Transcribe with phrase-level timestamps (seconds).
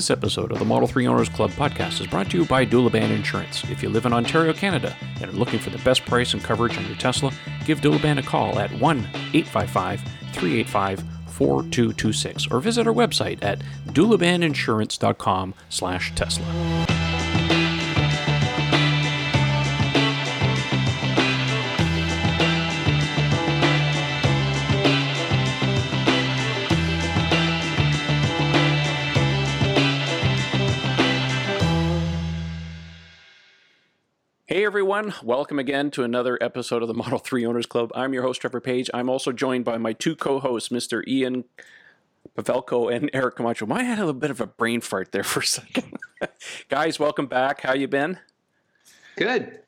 [0.00, 3.14] This episode of the Model 3 Owners Club podcast is brought to you by Doulaban
[3.14, 3.62] Insurance.
[3.64, 6.78] If you live in Ontario, Canada, and are looking for the best price and coverage
[6.78, 7.30] on your Tesla,
[7.66, 8.98] give Doulaban a call at 1
[9.34, 10.00] 855
[10.32, 13.58] 385 4226 or visit our website at
[13.88, 16.99] doulabaninsurance.com slash Tesla.
[34.70, 37.90] Everyone, welcome again to another episode of the Model 3 Owners Club.
[37.92, 38.88] I'm your host, Trevor Page.
[38.94, 41.04] I'm also joined by my two co hosts, Mr.
[41.08, 41.42] Ian
[42.38, 43.66] Pavelko and Eric Camacho.
[43.68, 45.98] I had a little bit of a brain fart there for a second.
[46.68, 47.62] Guys, welcome back.
[47.62, 48.16] How you been?
[49.16, 49.58] Good.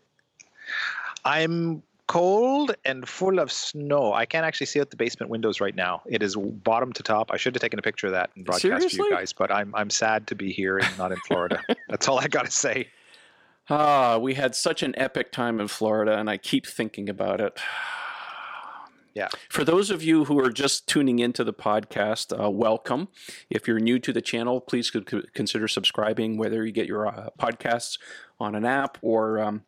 [1.24, 4.12] I'm cold and full of snow.
[4.12, 6.02] I can't actually see out the basement windows right now.
[6.06, 7.32] It is bottom to top.
[7.32, 8.98] I should have taken a picture of that and broadcast Seriously?
[8.98, 11.60] for you guys, but I'm I'm sad to be here and not in Florida.
[11.88, 12.86] That's all I got to say.
[13.74, 17.58] Ah, we had such an epic time in Florida, and I keep thinking about it.
[19.14, 19.28] Yeah.
[19.50, 23.08] For those of you who are just tuning into the podcast, uh, welcome.
[23.50, 27.06] If you're new to the channel, please co- co- consider subscribing, whether you get your
[27.06, 27.98] uh, podcasts
[28.40, 29.64] on an app or um,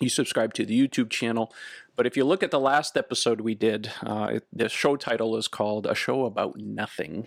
[0.00, 1.52] you subscribe to the YouTube channel.
[1.98, 5.36] But if you look at the last episode we did, uh, it, the show title
[5.36, 7.26] is called A Show About Nothing.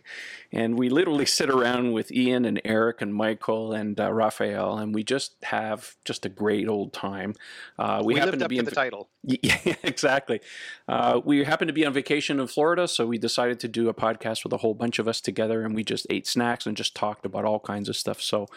[0.50, 4.96] And we literally sit around with Ian and Eric and Michael and uh, Raphael, and
[4.96, 7.36] we just have just a great old time.
[7.78, 9.10] Uh, We, happen lived to up be in the title.
[9.24, 10.40] yeah, exactly.
[10.88, 13.94] Uh, we happened to be on vacation in Florida, so we decided to do a
[13.94, 16.96] podcast with a whole bunch of us together, and we just ate snacks and just
[16.96, 18.22] talked about all kinds of stuff.
[18.22, 18.48] So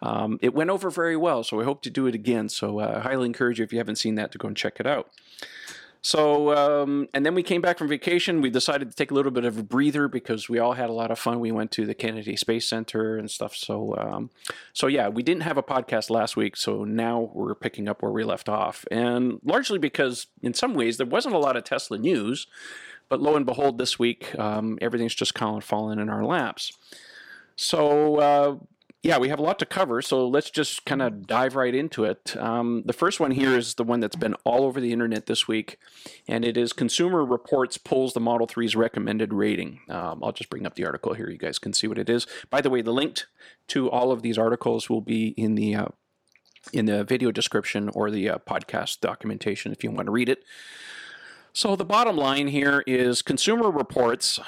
[0.00, 1.42] um, it went over very well.
[1.42, 2.48] So we hope to do it again.
[2.48, 4.78] So uh, I highly encourage you if you haven't seen that to go and check
[4.78, 5.10] it out.
[6.04, 8.42] So, um, and then we came back from vacation.
[8.42, 10.92] We decided to take a little bit of a breather because we all had a
[10.92, 11.40] lot of fun.
[11.40, 13.56] We went to the Kennedy Space Center and stuff.
[13.56, 14.28] So, um,
[14.74, 16.58] so yeah, we didn't have a podcast last week.
[16.58, 18.84] So now we're picking up where we left off.
[18.90, 22.48] And largely because, in some ways, there wasn't a lot of Tesla news.
[23.08, 26.76] But lo and behold, this week, um, everything's just kind of fallen in our laps.
[27.56, 28.56] So, uh,
[29.04, 32.04] yeah, we have a lot to cover, so let's just kind of dive right into
[32.04, 32.34] it.
[32.38, 35.46] Um, the first one here is the one that's been all over the internet this
[35.46, 35.78] week,
[36.26, 39.80] and it is Consumer Reports pulls the Model 3's recommended rating.
[39.90, 41.28] Um, I'll just bring up the article here.
[41.28, 42.26] You guys can see what it is.
[42.48, 43.24] By the way, the link
[43.68, 45.88] to all of these articles will be in the uh,
[46.72, 50.44] in the video description or the uh, podcast documentation if you want to read it.
[51.56, 54.40] So the bottom line here is Consumer Reports,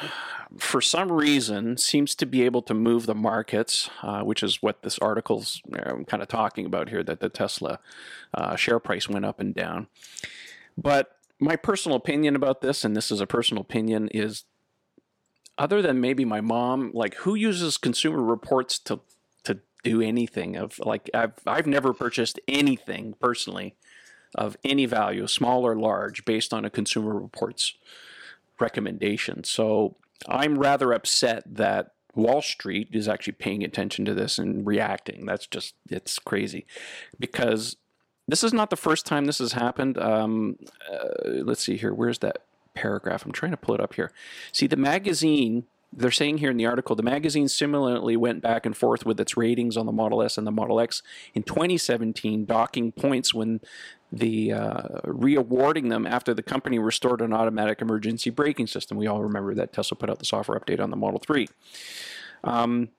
[0.58, 4.82] for some reason, seems to be able to move the markets, uh, which is what
[4.82, 7.04] this article's kind of talking about here.
[7.04, 7.78] That the Tesla
[8.34, 9.86] uh, share price went up and down.
[10.76, 14.42] But my personal opinion about this, and this is a personal opinion, is
[15.56, 18.98] other than maybe my mom, like who uses Consumer Reports to
[19.44, 23.76] to do anything of like I've I've never purchased anything personally
[24.36, 27.74] of any value, small or large, based on a Consumer Reports
[28.60, 29.42] recommendation.
[29.44, 29.97] So
[30.28, 35.26] I'm rather upset that Wall Street is actually paying attention to this and reacting.
[35.26, 36.66] That's just it's crazy
[37.19, 37.76] because
[38.26, 39.98] this is not the first time this has happened.
[39.98, 40.56] Um,
[40.91, 41.94] uh, let's see here.
[41.94, 42.38] Where's that
[42.74, 43.24] paragraph?
[43.24, 44.10] I'm trying to pull it up here.
[44.50, 48.76] See, the magazine, they're saying here in the article, the magazine similarly went back and
[48.76, 51.03] forth with its ratings on the Model S and the Model X
[51.34, 53.60] in 2017, docking points when
[54.12, 58.96] the uh, re-awarding them after the company restored an automatic emergency braking system.
[58.96, 61.48] We all remember that Tesla put out the software update on the Model 3.
[62.44, 62.90] Um,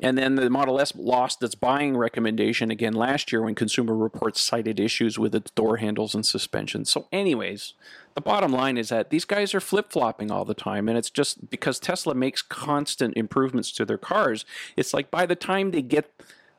[0.00, 4.40] and then the Model S lost its buying recommendation again last year when Consumer Reports
[4.40, 6.84] cited issues with its door handles and suspension.
[6.84, 7.74] So, anyways,
[8.14, 11.10] the bottom line is that these guys are flip flopping all the time, and it's
[11.10, 14.44] just because Tesla makes constant improvements to their cars.
[14.76, 16.10] It's like by the time they get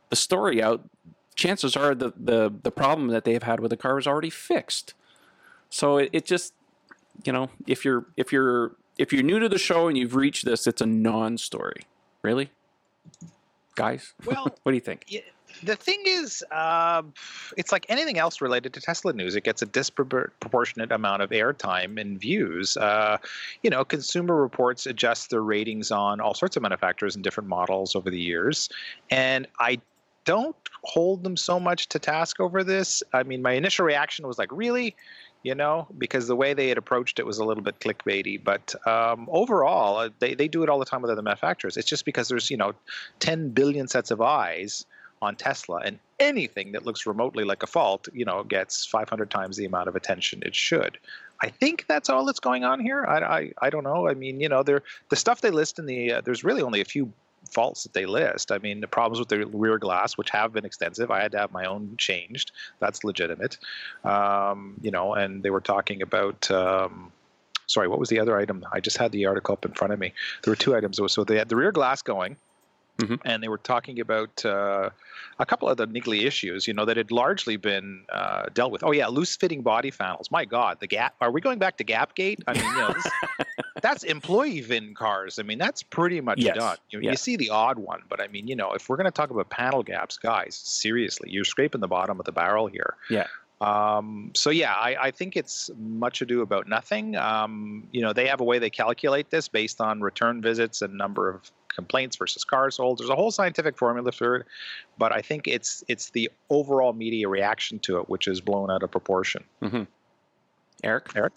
[0.09, 0.89] the story out,
[1.39, 4.93] chances are the the, the problem that they've had with the car is already fixed.
[5.69, 6.53] So it, it just
[7.23, 10.45] you know if you're if you're if you're new to the show and you've reached
[10.45, 11.87] this, it's a non-story.
[12.21, 12.51] Really,
[13.75, 14.13] guys.
[14.25, 15.05] Well, what do you think?
[15.07, 15.21] Yeah,
[15.63, 17.01] the thing is, uh,
[17.57, 19.35] it's like anything else related to Tesla news.
[19.35, 22.75] It gets a disproportionate amount of airtime and views.
[22.75, 23.17] Uh,
[23.63, 27.95] you know, Consumer Reports adjust their ratings on all sorts of manufacturers and different models
[27.95, 28.69] over the years,
[29.09, 29.79] and I
[30.29, 33.01] don't hold them so much to task over this.
[33.13, 34.95] I mean, my initial reaction was like, really?
[35.41, 38.39] You know, because the way they had approached it was a little bit clickbaity.
[38.43, 41.77] But um, overall, uh, they, they do it all the time with other manufacturers.
[41.77, 42.73] It's just because there's, you know,
[43.21, 44.85] 10 billion sets of eyes
[45.19, 49.57] on Tesla, and anything that looks remotely like a fault, you know, gets 500 times
[49.57, 50.99] the amount of attention it should.
[51.41, 53.03] I think that's all that's going on here.
[53.03, 54.07] I, I, I don't know.
[54.07, 56.81] I mean, you know, they're, the stuff they list in the, uh, there's really only
[56.81, 57.11] a few
[57.49, 58.51] faults that they list.
[58.51, 61.11] I mean, the problems with the rear glass, which have been extensive.
[61.11, 62.51] I had to have my own changed.
[62.79, 63.57] That's legitimate.
[64.03, 66.49] Um, you know, and they were talking about.
[66.51, 67.11] Um,
[67.67, 68.65] sorry, what was the other item?
[68.71, 70.13] I just had the article up in front of me.
[70.43, 70.99] There were two items.
[71.11, 72.35] So they had the rear glass going,
[72.99, 73.15] mm-hmm.
[73.25, 74.89] and they were talking about uh,
[75.39, 78.83] a couple of the niggly issues, you know, that had largely been uh, dealt with.
[78.83, 80.29] Oh yeah, loose-fitting body panels.
[80.31, 81.15] My God, the gap.
[81.21, 82.39] Are we going back to Gapgate?
[82.47, 83.07] I mean, you know, this,
[83.81, 85.39] that's employee VIN cars.
[85.39, 86.57] I mean, that's pretty much yes.
[86.57, 86.77] done.
[86.89, 87.11] You, yes.
[87.11, 89.29] you see the odd one, but I mean, you know, if we're going to talk
[89.29, 92.95] about panel gaps, guys, seriously, you're scraping the bottom of the barrel here.
[93.09, 93.27] Yeah.
[93.61, 97.17] Um, so yeah, I, I, think it's much ado about nothing.
[97.17, 100.93] Um, you know, they have a way they calculate this based on return visits and
[100.97, 102.99] number of complaints versus cars sold.
[102.99, 104.45] There's a whole scientific formula for it,
[104.97, 108.81] but I think it's it's the overall media reaction to it which is blown out
[108.81, 109.43] of proportion.
[109.61, 109.83] Mm-hmm.
[110.83, 111.33] Eric, Eric.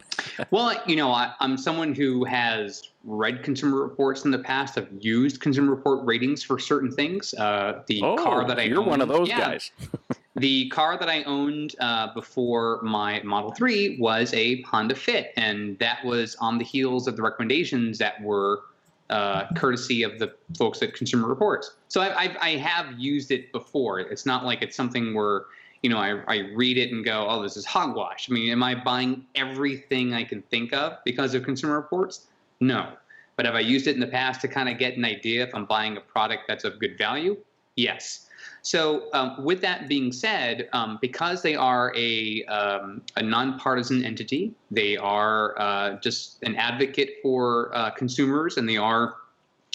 [0.50, 4.78] well, you know, I, am someone who has read Consumer Reports in the past.
[4.78, 7.34] I've used Consumer Report ratings for certain things.
[7.34, 9.70] Uh, the oh, car that I you're owned, one of those yeah, guys.
[10.36, 15.78] the car that I owned uh, before my Model 3 was a Honda Fit, and
[15.78, 18.62] that was on the heels of the recommendations that were
[19.10, 21.74] uh, courtesy of the folks at Consumer Reports.
[21.88, 24.00] So I, I've, I have used it before.
[24.00, 25.42] It's not like it's something where
[25.82, 28.30] you know I, I read it and go, oh, this is hogwash.
[28.30, 32.28] I mean, am I buying everything I can think of because of Consumer Reports?
[32.60, 32.92] No.
[33.36, 35.54] But have I used it in the past to kind of get an idea if
[35.54, 37.36] I'm buying a product that's of good value?
[37.76, 38.28] Yes.
[38.62, 44.54] So, um, with that being said, um, because they are a, um, a nonpartisan entity,
[44.70, 49.16] they are uh, just an advocate for uh, consumers, and they are,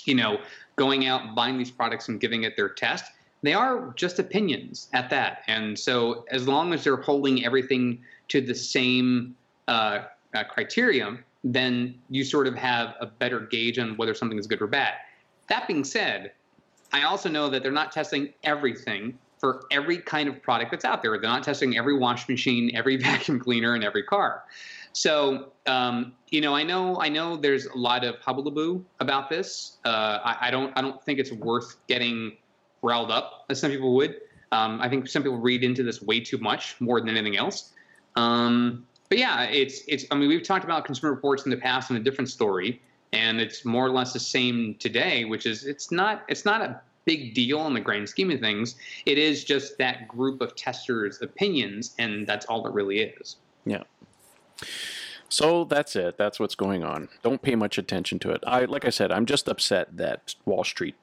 [0.06, 0.40] you know,
[0.76, 3.06] going out buying these products and giving it their test.
[3.44, 8.42] They are just opinions at that, and so as long as they're holding everything to
[8.42, 9.36] the same
[9.68, 14.48] uh, uh criterion, then you sort of have a better gauge on whether something is
[14.48, 14.94] good or bad.
[15.48, 16.32] That being said,
[16.94, 21.02] I also know that they're not testing everything for every kind of product that's out
[21.02, 21.12] there.
[21.12, 24.44] They're not testing every wash machine, every vacuum cleaner, and every car.
[24.94, 29.78] So, um, you know, I know, I know, there's a lot of hubbub about this.
[29.86, 32.36] Uh, I, I, don't, I don't think it's worth getting
[32.82, 34.16] riled up as some people would.
[34.52, 37.74] Um, I think some people read into this way too much, more than anything else.
[38.16, 40.06] Um, but yeah, it's, it's.
[40.10, 42.82] I mean, we've talked about consumer reports in the past in a different story
[43.14, 46.82] and it's more or less the same today which is it's not it's not a
[47.08, 48.76] big deal in the grand scheme of things.
[49.08, 53.38] It is just that group of testers opinions and that's all it really is.
[53.66, 53.84] Yeah.
[55.30, 56.18] So that's it.
[56.18, 57.08] That's what's going on.
[57.24, 58.44] Don't pay much attention to it.
[58.46, 60.96] I like i said i'm just upset that wall street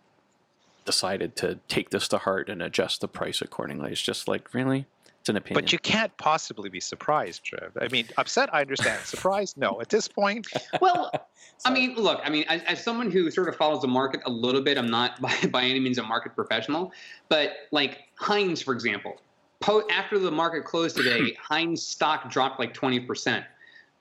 [0.84, 3.92] decided to take this to heart and adjust the price accordingly.
[3.92, 4.84] It's just like really
[5.24, 5.64] it's an opinion.
[5.64, 7.72] But you can't possibly be surprised, Trev.
[7.80, 9.00] I mean, upset, I understand.
[9.06, 9.80] Surprised, no.
[9.80, 10.46] At this point,
[10.82, 11.10] well,
[11.64, 14.30] I mean, look, I mean, as, as, someone who sort of follows the market a
[14.30, 16.92] little bit, I'm not by, by any means a market professional,
[17.30, 19.18] but like Heinz, for example,
[19.60, 23.46] po- after the market closed today, Heinz stock dropped like 20%.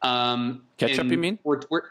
[0.02, 1.40] Um, Ketchup, you mean?
[1.46, 1.84] We're, we're,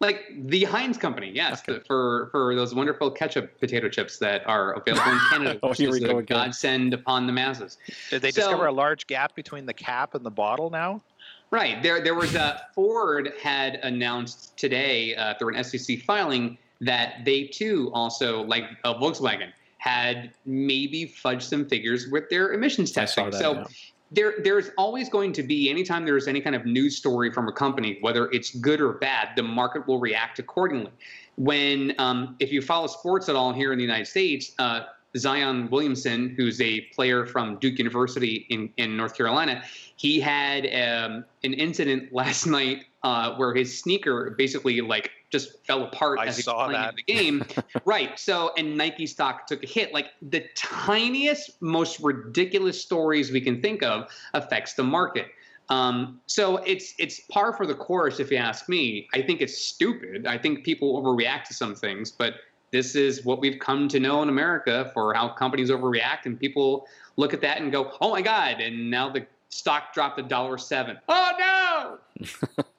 [0.00, 1.78] like the Heinz company, yes, okay.
[1.78, 5.80] the, for for those wonderful ketchup potato chips that are available in Canada, oh, which
[5.80, 7.76] is a godsend upon the masses.
[8.08, 11.02] Did they so, discover a large gap between the cap and the bottle now?
[11.50, 11.82] Right.
[11.82, 17.44] There, there was a Ford had announced today uh, through an SEC filing that they
[17.44, 23.32] too also, like uh, Volkswagen, had maybe fudged some figures with their emissions testing.
[23.32, 23.64] so yeah
[24.10, 27.52] there there's always going to be anytime there's any kind of news story from a
[27.52, 30.90] company whether it's good or bad the market will react accordingly.
[31.36, 34.82] When um, if you follow sports at all here in the united states uh,
[35.16, 39.62] zion williamson who's a player from duke university in, in north carolina
[39.96, 45.84] he had um, an incident last night uh, where his sneaker basically like just fell
[45.84, 46.96] apart I as he was playing that.
[46.96, 47.44] the game.
[47.84, 48.18] right.
[48.18, 49.94] So, and Nike stock took a hit.
[49.94, 55.26] Like the tiniest, most ridiculous stories we can think of affects the market.
[55.68, 59.08] Um, so it's it's par for the course, if you ask me.
[59.14, 60.26] I think it's stupid.
[60.26, 62.34] I think people overreact to some things, but
[62.72, 66.86] this is what we've come to know in America for how companies overreact, and people
[67.16, 70.58] look at that and go, "Oh my God!" And now the stock dropped a dollar
[70.58, 70.98] seven.
[71.08, 72.64] Oh no!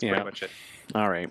[0.00, 0.50] yeah, that's pretty much it.
[0.94, 1.28] All right.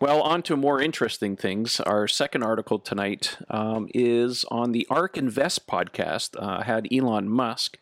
[0.00, 1.78] Well, on to more interesting things.
[1.80, 6.36] Our second article tonight um, is on the ARK Invest podcast.
[6.38, 7.78] Uh, had Elon Musk.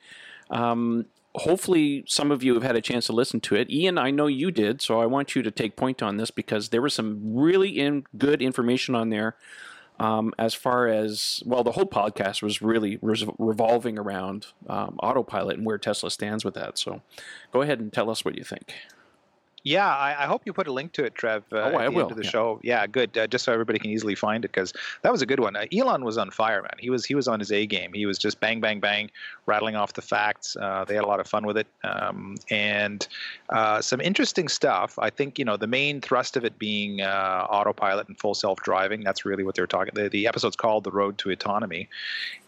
[0.51, 3.71] Um, hopefully, some of you have had a chance to listen to it.
[3.71, 6.69] Ian, I know you did, so I want you to take point on this because
[6.69, 9.37] there was some really in, good information on there.
[9.99, 15.67] Um, as far as well, the whole podcast was really revolving around um, autopilot and
[15.67, 16.79] where Tesla stands with that.
[16.79, 17.03] So,
[17.53, 18.73] go ahead and tell us what you think.
[19.63, 21.45] Yeah, I, I, hope you put a link to it, Trev.
[21.53, 22.09] Uh, oh, I will.
[22.09, 22.31] End the yeah.
[22.31, 22.61] show.
[22.63, 23.17] Yeah, good.
[23.17, 25.55] Uh, just so everybody can easily find it, because that was a good one.
[25.55, 26.73] Uh, Elon was on fire, man.
[26.79, 27.93] He was he was on his A game.
[27.93, 29.11] He was just bang, bang, bang,
[29.45, 30.57] rattling off the facts.
[30.57, 33.07] Uh, they had a lot of fun with it, um, and
[33.51, 34.99] uh, some interesting stuff.
[34.99, 38.61] I think you know the main thrust of it being uh, autopilot and full self
[38.61, 39.03] driving.
[39.03, 39.93] That's really what they're talking.
[39.95, 41.87] The, the episode's called "The Road to Autonomy,"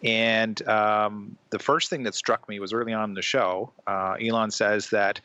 [0.03, 3.71] and um, the first thing that struck me was early on in the show.
[3.87, 5.21] Elon says that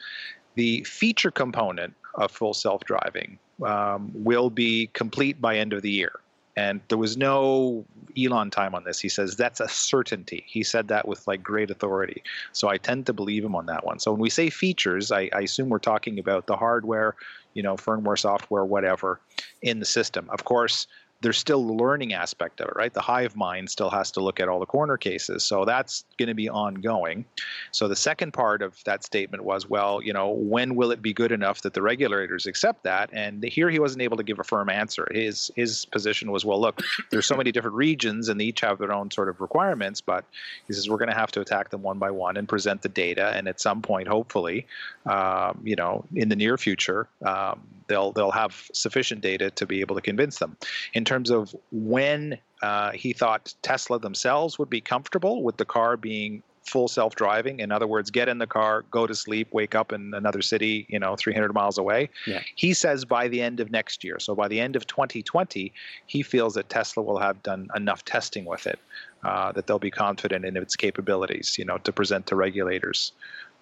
[0.58, 6.20] the feature component of full self-driving um, will be complete by end of the year.
[6.56, 7.86] And there was no
[8.18, 9.00] elon time on this.
[9.00, 10.44] He says that's a certainty.
[10.48, 12.24] He said that with like great authority.
[12.52, 14.00] So i tend to believe him on that one.
[14.00, 17.16] So when we say features i, I assume we're talking about the hardware
[17.54, 19.20] you know firmware software whatever
[19.62, 20.28] in the system.
[20.32, 20.88] Of course
[21.22, 22.94] there's still the learning aspect of it, right?
[22.94, 25.44] The hive mind still has to look at all the corner cases.
[25.44, 27.26] So that's going to be ongoing.
[27.72, 31.14] So the second part of that statement was, well, you know, when will it be
[31.14, 33.10] good enough that the regulators accept that?
[33.14, 35.08] And here he wasn't able to give a firm answer.
[35.12, 38.78] His his position was, well, look, there's so many different regions and they each have
[38.78, 40.24] their own sort of requirements, but
[40.68, 42.90] he says we're going to have to attack them one by one and present the
[42.90, 43.30] data.
[43.36, 44.68] And at some point, hopefully,
[45.08, 49.82] um, you know, in the near future, um, they'll they'll have sufficient data to be
[49.82, 50.58] able to convince them.
[50.94, 55.98] In terms of when uh, he thought Tesla themselves would be comfortable with the car
[55.98, 59.94] being full self-driving in other words get in the car go to sleep wake up
[59.94, 62.41] in another city you know 300 miles away yeah.
[62.56, 65.72] he says by the end of next year so by the end of 2020
[66.08, 68.79] he feels that tesla will have done enough testing with it
[69.24, 73.13] uh, that they'll be confident in its capabilities you know to present to regulators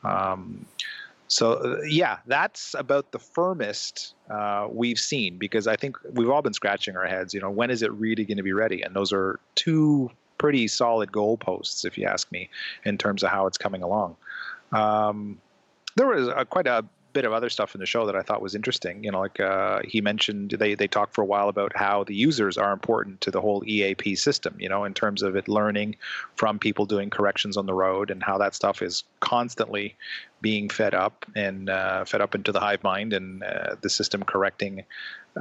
[0.04, 0.66] um,
[1.28, 6.42] so uh, yeah, that's about the firmest uh, we've seen because I think we've all
[6.42, 7.34] been scratching our heads.
[7.34, 8.82] You know, when is it really going to be ready?
[8.82, 12.50] And those are two pretty solid goalposts, if you ask me,
[12.84, 14.16] in terms of how it's coming along.
[14.72, 15.40] Um,
[15.96, 16.86] there was a, quite a
[17.16, 19.02] bit of other stuff in the show that I thought was interesting.
[19.06, 22.14] You know, like uh, he mentioned, they they talked for a while about how the
[22.14, 24.56] users are important to the whole EAP system.
[24.60, 25.96] You know, in terms of it learning
[26.36, 29.96] from people doing corrections on the road and how that stuff is constantly
[30.42, 34.22] being fed up and uh, fed up into the hive mind and uh, the system
[34.22, 34.84] correcting.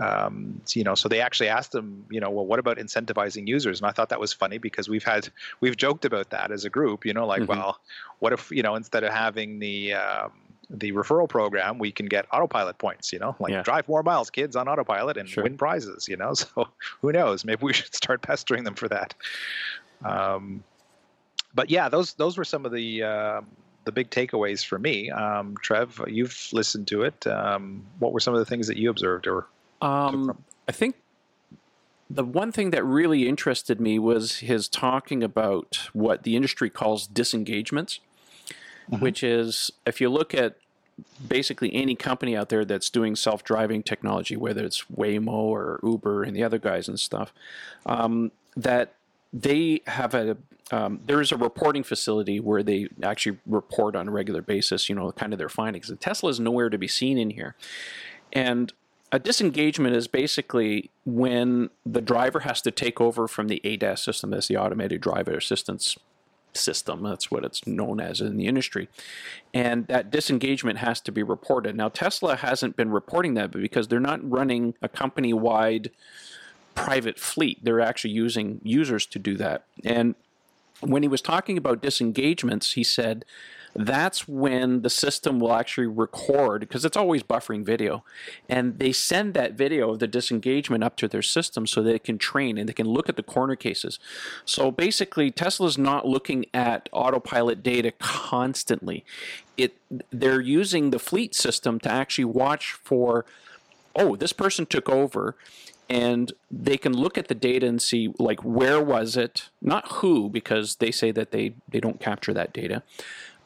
[0.00, 3.80] Um, you know, so they actually asked them, you know, well, what about incentivizing users?
[3.80, 5.28] And I thought that was funny because we've had
[5.60, 7.04] we've joked about that as a group.
[7.04, 7.58] You know, like, mm-hmm.
[7.58, 7.80] well,
[8.20, 10.30] what if you know instead of having the um,
[10.80, 13.62] the referral program, we can get autopilot points, you know, like yeah.
[13.62, 15.44] drive more miles, kids on autopilot and sure.
[15.44, 16.34] win prizes, you know.
[16.44, 16.68] So
[17.00, 17.44] who knows?
[17.44, 19.14] Maybe we should start pestering them for that.
[20.04, 20.64] Um,
[21.54, 23.40] but yeah, those those were some of the uh,
[23.84, 25.10] the big takeaways for me.
[25.10, 27.26] Um, Trev, you've listened to it.
[27.26, 29.46] Um, what were some of the things that you observed or?
[29.80, 30.96] Um, I think
[32.10, 37.06] the one thing that really interested me was his talking about what the industry calls
[37.06, 38.00] disengagements
[38.90, 39.02] mm-hmm.
[39.02, 40.56] which is if you look at
[41.26, 46.36] basically any company out there that's doing self-driving technology, whether it's Waymo or Uber and
[46.36, 47.32] the other guys and stuff,
[47.86, 48.94] um, that
[49.32, 50.36] they have a
[50.70, 54.94] um, there is a reporting facility where they actually report on a regular basis, you
[54.94, 55.90] know, kind of their findings.
[55.90, 57.54] And Tesla is nowhere to be seen in here.
[58.32, 58.72] And
[59.12, 64.30] a disengagement is basically when the driver has to take over from the ADAS system,
[64.30, 65.98] that's the automated driver assistance
[66.56, 67.02] system.
[67.02, 68.88] That's what it's known as in the industry.
[69.52, 71.76] And that disengagement has to be reported.
[71.76, 75.90] Now, Tesla hasn't been reporting that because they're not running a company wide
[76.74, 77.64] private fleet.
[77.64, 79.64] They're actually using users to do that.
[79.84, 80.14] And
[80.80, 83.24] when he was talking about disengagements, he said
[83.74, 88.04] that's when the system will actually record because it's always buffering video
[88.48, 92.16] and they send that video of the disengagement up to their system so they can
[92.16, 93.98] train and they can look at the corner cases.
[94.44, 99.04] So basically tesla's not looking at autopilot data constantly.
[99.56, 99.76] It
[100.10, 103.24] they're using the fleet system to actually watch for
[103.96, 105.36] oh this person took over
[105.90, 109.50] and they can look at the data and see like where was it?
[109.60, 112.84] Not who because they say that they they don't capture that data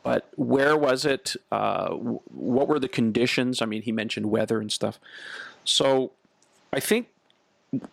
[0.02, 1.36] but where was it?
[1.50, 3.60] Uh, what were the conditions?
[3.60, 4.98] I mean, he mentioned weather and stuff.
[5.64, 6.12] So
[6.72, 7.08] I think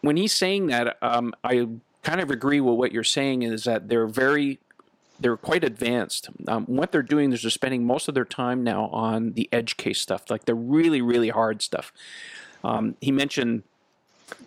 [0.02, 1.68] when he's saying that, um, I
[2.04, 4.60] kind of agree with what you're saying is that they're very
[5.20, 6.30] they're quite advanced.
[6.48, 9.78] Um, what they're doing is they're spending most of their time now on the edge
[9.78, 11.94] case stuff, like the really, really hard stuff.
[12.66, 13.64] Um, he mentioned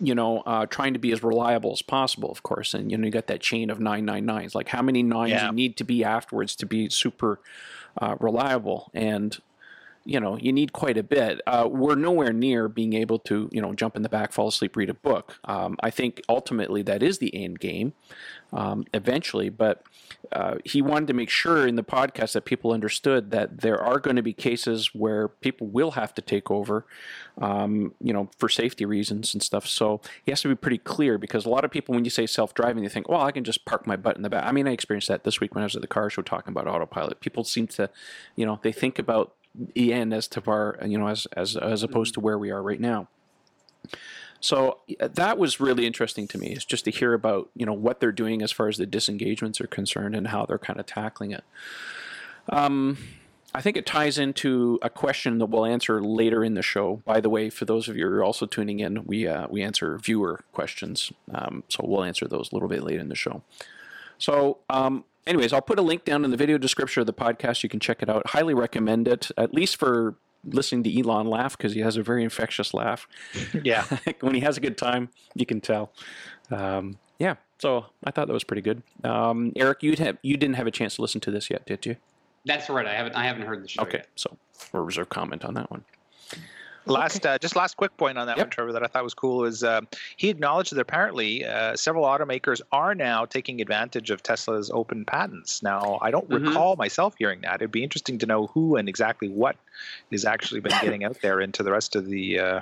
[0.00, 2.75] you know, uh, trying to be as reliable as possible, of course.
[2.75, 4.54] And, you know, you got that chain of 999s.
[4.54, 5.47] Like, how many nines yeah.
[5.47, 7.40] you need to be afterwards to be super
[8.00, 8.90] uh, reliable?
[8.94, 9.38] And,
[10.08, 11.40] you know you need quite a bit.
[11.46, 14.74] Uh, we're nowhere near being able to you know jump in the back, fall asleep,
[14.74, 15.38] read a book.
[15.44, 17.92] Um, I think ultimately that is the end game
[18.52, 19.82] um, eventually, but
[20.32, 23.98] uh, he wanted to make sure in the podcast that people understood that there are
[23.98, 26.86] going to be cases where people will have to take over,
[27.38, 29.66] um, you know, for safety reasons and stuff.
[29.66, 32.26] So he has to be pretty clear because a lot of people, when you say
[32.26, 34.46] self-driving, they think, well, I can just park my butt in the back.
[34.46, 36.52] I mean, I experienced that this week when I was at the car show talking
[36.52, 37.20] about autopilot.
[37.20, 37.90] People seem to,
[38.36, 39.34] you know, they think about
[39.76, 42.80] end as to our, you know, as as as opposed to where we are right
[42.80, 43.08] now.
[44.40, 46.52] So that was really interesting to me.
[46.52, 49.60] Is just to hear about you know what they're doing as far as the disengagements
[49.60, 51.44] are concerned and how they're kind of tackling it.
[52.48, 52.98] Um,
[53.54, 57.02] I think it ties into a question that we'll answer later in the show.
[57.04, 59.62] By the way, for those of you who are also tuning in, we uh, we
[59.62, 63.42] answer viewer questions, um, so we'll answer those a little bit later in the show.
[64.18, 67.62] So, um, anyways, I'll put a link down in the video description of the podcast.
[67.62, 68.26] You can check it out.
[68.30, 72.25] Highly recommend it, at least for listening to Elon laugh because he has a very
[72.25, 73.06] infectious laugh.
[73.62, 73.85] Yeah.
[74.20, 75.92] when he has a good time, you can tell.
[76.50, 78.82] Um, yeah, so I thought that was pretty good.
[79.04, 81.85] Um, Eric, you have you didn't have a chance to listen to this yet, did
[81.85, 81.97] you?
[82.44, 82.87] That's right.
[82.87, 83.14] I haven't.
[83.14, 83.82] I haven't heard the show.
[83.82, 84.08] Okay, Yet.
[84.14, 84.37] so
[84.73, 85.85] we'll reserve comment on that one.
[86.88, 88.47] Last, uh, just last quick point on that Yep.
[88.47, 89.83] one, Trevor, that I thought was cool is uh,
[90.16, 95.62] he acknowledged that apparently uh, several automakers are now taking advantage of Tesla's open patents.
[95.62, 96.47] Now, I don't Mhm.
[96.49, 97.57] recall myself hearing that.
[97.57, 99.57] It'd be interesting to know who and exactly what
[100.11, 102.61] is actually been getting out there into the rest of the uh,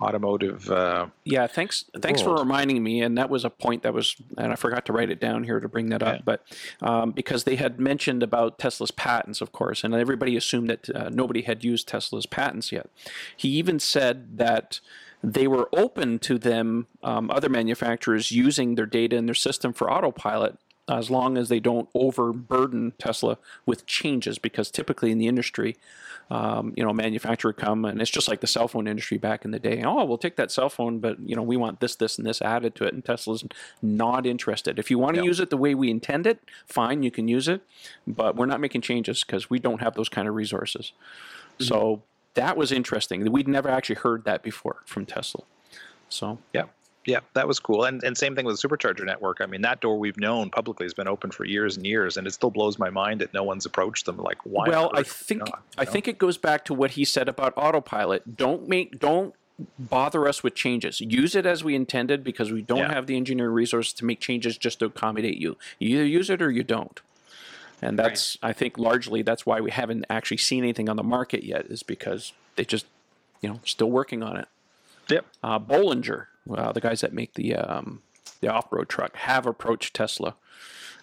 [0.00, 0.70] automotive.
[0.70, 1.84] Uh, Yeah, thanks.
[2.00, 3.00] Thanks for reminding me.
[3.00, 5.60] And that was a point that was, and I forgot to write it down here
[5.60, 6.16] to bring that up.
[6.16, 6.22] Yeah.
[6.24, 6.42] But
[6.82, 11.10] um, because they had mentioned about Tesla's patents, of course, and everybody assumed that uh,
[11.10, 12.90] nobody had used Tesla's patents yet.
[13.36, 14.80] He even said that
[15.22, 19.90] they were open to them, um, other manufacturers using their data in their system for
[19.90, 20.58] autopilot.
[20.86, 25.76] As long as they don't overburden Tesla with changes, because typically in the industry,
[26.30, 29.50] um, you know, manufacturer come and it's just like the cell phone industry back in
[29.50, 29.82] the day.
[29.84, 32.40] Oh, we'll take that cell phone, but you know, we want this, this, and this
[32.40, 33.44] added to it, and Tesla's
[33.82, 34.78] not interested.
[34.78, 35.26] If you want to Yeah.
[35.26, 37.62] use it the way we intend it, fine, you can use it,
[38.06, 40.92] but we're not making changes because we don't have those kind of resources.
[41.58, 42.02] So
[42.34, 43.30] that was interesting.
[43.30, 45.44] We'd never actually heard that before from Tesla.
[46.08, 46.64] So yeah.
[47.06, 47.84] Yeah, that was cool.
[47.84, 49.40] And and same thing with the supercharger network.
[49.40, 52.26] I mean, that door we've known publicly has been open for years and years, and
[52.26, 54.16] it still blows my mind that no one's approached them.
[54.16, 54.68] Like, why?
[54.68, 55.90] well, I think not, I know?
[55.90, 58.36] think it goes back to what he said about autopilot.
[58.36, 59.34] Don't make don't
[59.78, 61.00] bother us with changes.
[61.00, 62.92] Use it as we intended because we don't Yeah.
[62.94, 65.56] have the engineering resources to make changes just to accommodate you.
[65.78, 67.00] You either use it or you don't.
[67.82, 71.44] And that's I think largely that's why we haven't actually seen anything on the market
[71.44, 72.86] yet is because they just
[73.42, 74.48] you know still working on it.
[75.08, 75.26] Yep.
[75.42, 78.02] Uh, Bollinger, uh, the guys that make the um,
[78.40, 80.36] the off road truck, have approached Tesla.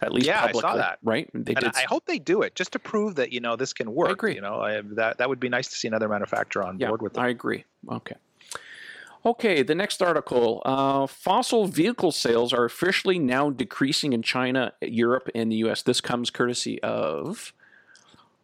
[0.02, 0.98] At least Yeah, I saw that.
[1.04, 1.30] right?
[1.34, 3.94] They And I hope they do it just to prove that you know this can
[3.94, 4.12] work.
[4.12, 4.34] agree.
[4.36, 7.02] You know, I, that that would be nice to see another manufacturer on Yeah, board
[7.02, 7.20] with it.
[7.20, 7.66] I agree.
[7.90, 8.16] Okay.
[9.24, 10.64] Okay, the next article.
[10.66, 15.84] Uh, fossil vehicle sales are officially now decreasing in China, Europe, and the US.
[15.84, 17.54] This comes courtesy of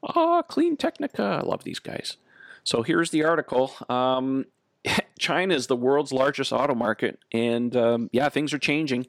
[0.03, 1.23] ah, Clean Technica.
[1.23, 2.17] I love these guys.
[2.63, 3.71] So here's the article.
[3.89, 4.45] Um,
[5.19, 9.07] China is the world's largest auto market, and um, yeah, things are changing.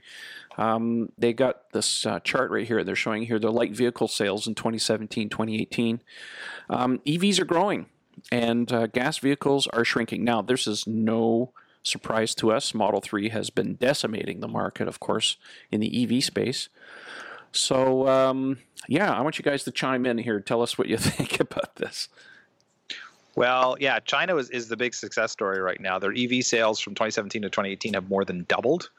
[0.57, 2.83] Um, they got this uh, chart right here.
[2.83, 6.03] They're showing here the light vehicle sales in 2017, 2018.
[6.69, 7.87] Um, EVs are growing,
[8.33, 10.25] and uh, gas vehicles are shrinking.
[10.25, 11.53] Now, this is no
[11.85, 12.75] surprise to us.
[12.75, 15.37] Model 3 has been decimating the market, of course,
[15.71, 16.69] in the EV space.
[17.53, 20.41] So, um, yeah, I want you guys to chime in here.
[20.41, 22.09] Tell us what you think about this.
[23.39, 26.01] Well, yeah, China is, is the big success story right now.
[26.01, 28.91] Their EV sales from 2017 to 2018 have more than doubled.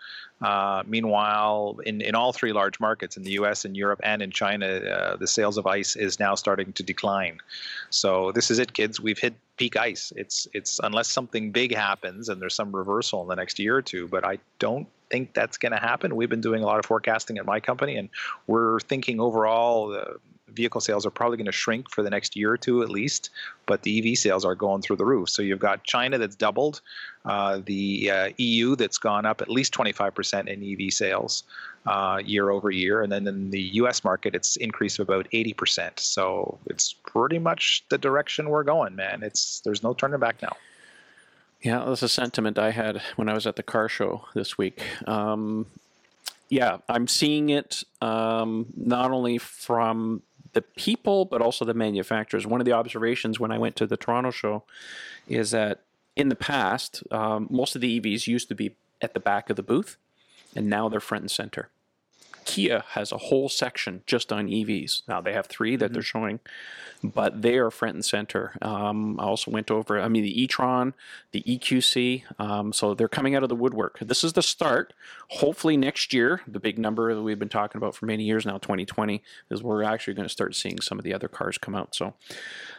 [0.41, 4.31] Uh, meanwhile, in, in all three large markets, in the US, in Europe, and in
[4.31, 7.39] China, uh, the sales of ICE is now starting to decline.
[7.89, 8.97] So this is it, kids.
[9.01, 10.13] We've hit peak ICE.
[10.15, 13.81] It's it's unless something big happens and there's some reversal in the next year or
[13.81, 16.15] two, but I don't think that's going to happen.
[16.15, 18.09] We've been doing a lot of forecasting at my company, and
[18.47, 20.19] we're thinking overall the
[20.53, 23.29] vehicle sales are probably going to shrink for the next year or two at least,
[23.65, 25.29] but the EV sales are going through the roof.
[25.29, 26.81] So you've got China that's doubled,
[27.25, 31.43] uh, the uh, EU that's gone up at least 25% in EV sales
[31.85, 35.99] uh, year over year, and then in the US market it's increased about 80%.
[35.99, 39.23] So it's pretty much the direction we're going, man.
[39.23, 40.55] It's there's no turning back now.
[41.61, 44.81] Yeah, that's a sentiment I had when I was at the car show this week.
[45.05, 45.65] Um,
[46.47, 52.47] yeah, I'm seeing it um, not only from the people, but also the manufacturers.
[52.47, 54.63] One of the observations when I went to the Toronto show
[55.27, 55.81] is that
[56.15, 59.55] in the past, um, most of the EVs used to be at the back of
[59.55, 59.97] the booth,
[60.55, 61.69] and now they're front and center.
[62.45, 65.03] Kia has a whole section just on EVs.
[65.07, 66.39] Now they have 3 that they're showing,
[67.03, 68.53] but they are front and center.
[68.61, 70.93] Um, I also went over, I mean, the e-tron,
[71.31, 72.23] the EQC.
[72.39, 73.99] Um, so they're coming out of the woodwork.
[73.99, 74.93] This is the start.
[75.29, 78.57] Hopefully next year, the big number that we've been talking about for many years now,
[78.57, 81.95] 2020, is we're actually going to start seeing some of the other cars come out.
[81.95, 82.13] So.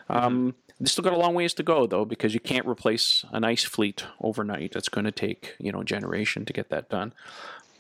[0.09, 3.45] Um, they still got a long ways to go though, because you can't replace an
[3.45, 4.75] ICE fleet overnight.
[4.75, 7.13] It's going to take you know a generation to get that done.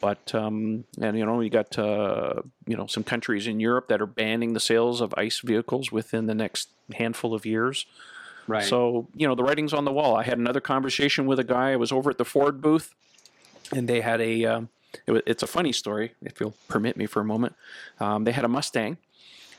[0.01, 4.01] But um, and you know you got uh, you know some countries in Europe that
[4.01, 7.87] are banning the sales of ICE vehicles within the next handful of years.
[8.47, 8.65] Right.
[8.65, 10.17] So you know the writing's on the wall.
[10.17, 11.73] I had another conversation with a guy.
[11.73, 12.95] I was over at the Ford booth,
[13.73, 14.45] and they had a.
[14.45, 14.69] Um,
[15.07, 17.55] it was, it's a funny story, if you'll permit me for a moment.
[18.01, 18.97] Um, they had a Mustang,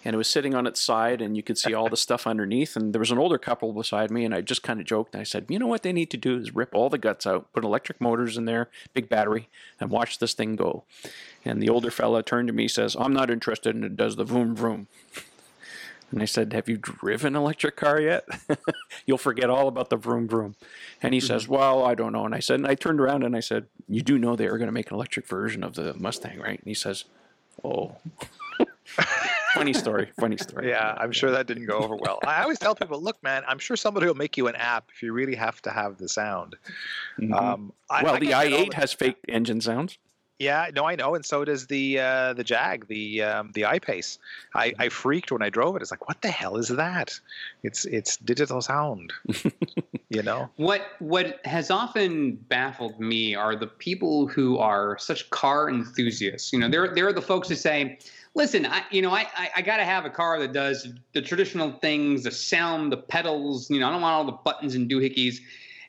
[0.03, 2.75] and it was sitting on its side, and you could see all the stuff underneath.
[2.75, 5.13] And there was an older couple beside me, and I just kind of joked.
[5.13, 7.27] And I said, "You know what they need to do is rip all the guts
[7.27, 10.83] out, put electric motors in there, big battery, and watch this thing go."
[11.45, 14.25] And the older fella turned to me, says, "I'm not interested," and it does the
[14.25, 14.87] vroom vroom.
[16.11, 18.27] And I said, Have you driven an electric car yet?
[19.05, 20.55] You'll forget all about the vroom vroom.
[21.01, 21.27] And he mm-hmm.
[21.27, 22.25] says, Well, I don't know.
[22.25, 24.57] And I said, and I turned around and I said, You do know they are
[24.57, 26.59] going to make an electric version of the Mustang, right?
[26.59, 27.05] And he says,
[27.63, 27.95] Oh.
[29.53, 30.09] funny story.
[30.19, 30.69] Funny story.
[30.69, 32.19] Yeah, I'm sure that didn't go over well.
[32.25, 35.01] I always tell people, look, man, I'm sure somebody will make you an app if
[35.03, 36.55] you really have to have the sound.
[37.19, 37.33] Mhm.
[37.33, 39.97] Um, well, I the get i8 has fake engine sounds.
[40.41, 44.17] Yeah, no, I know, and so does the uh, the Jag, the um, the iPace.
[44.55, 45.83] I, I freaked when I drove it.
[45.83, 47.19] It's like, what the hell is that?
[47.61, 49.13] It's it's digital sound.
[50.09, 50.49] you know?
[50.55, 56.51] What what has often baffled me are the people who are such car enthusiasts.
[56.51, 57.99] You know, there there are the folks who say,
[58.33, 61.21] "Listen, I you know I I, I got to have a car that does the
[61.21, 63.69] traditional things, the sound, the pedals.
[63.69, 65.37] You know, I don't want all the buttons and doohickeys."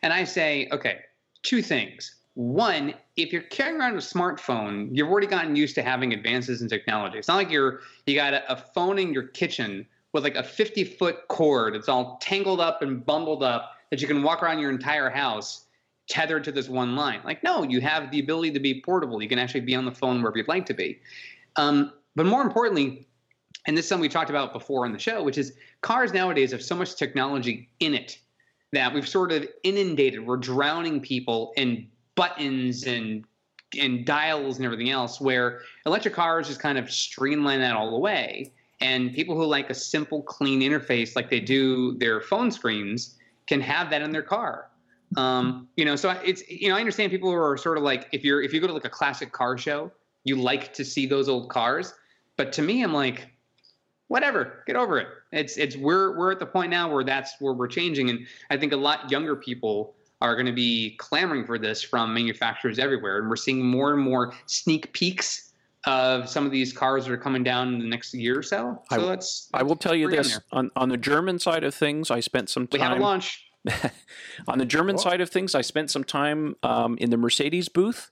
[0.02, 0.98] And I say, okay,
[1.42, 2.16] two things.
[2.34, 6.68] One, if you're carrying around a smartphone, you've already gotten used to having advances in
[6.68, 7.18] technology.
[7.18, 10.42] It's not like you're you got a, a phone in your kitchen with like a
[10.42, 11.76] 50 foot cord.
[11.76, 15.66] It's all tangled up and bundled up that you can walk around your entire house
[16.08, 17.20] tethered to this one line.
[17.24, 19.22] Like, no, you have the ability to be portable.
[19.22, 21.00] You can actually be on the phone wherever you'd like to be.
[21.56, 23.06] Um, but more importantly,
[23.66, 26.52] and this is something we talked about before on the show, which is cars nowadays
[26.52, 28.18] have so much technology in it
[28.72, 30.26] that we've sort of inundated.
[30.26, 33.24] We're drowning people in buttons and
[33.78, 35.20] and dials and everything else.
[35.20, 38.52] Where electric cars just kind of streamline that all the way.
[38.80, 43.60] And people who like a simple, clean interface, like they do their phone screens, can
[43.60, 44.68] have that in their car.
[45.16, 48.08] Um, you know, so it's you know I understand people who are sort of like
[48.12, 49.92] if you're if you go to like a classic car show,
[50.24, 51.94] you like to see those old cars,
[52.42, 53.28] but to me, I'm like,
[54.08, 55.06] whatever, get over it.
[55.30, 58.56] It's it's we're we're at the point now where that's where we're changing, and I
[58.56, 63.18] think a lot younger people are going to be clamoring for this from manufacturers everywhere,
[63.20, 65.52] and we're seeing more and more sneak peeks
[65.86, 68.80] of some of these cars that are coming down in the next year or so.
[68.90, 72.10] I- So that's I will tell you this on, on the German side of things,
[72.10, 72.78] I spent some time.
[72.80, 73.02] we had a time.
[73.02, 73.46] launch.
[74.48, 75.02] on the German Cool.
[75.04, 78.10] side of things, I spent some time um, in the Mercedes booth,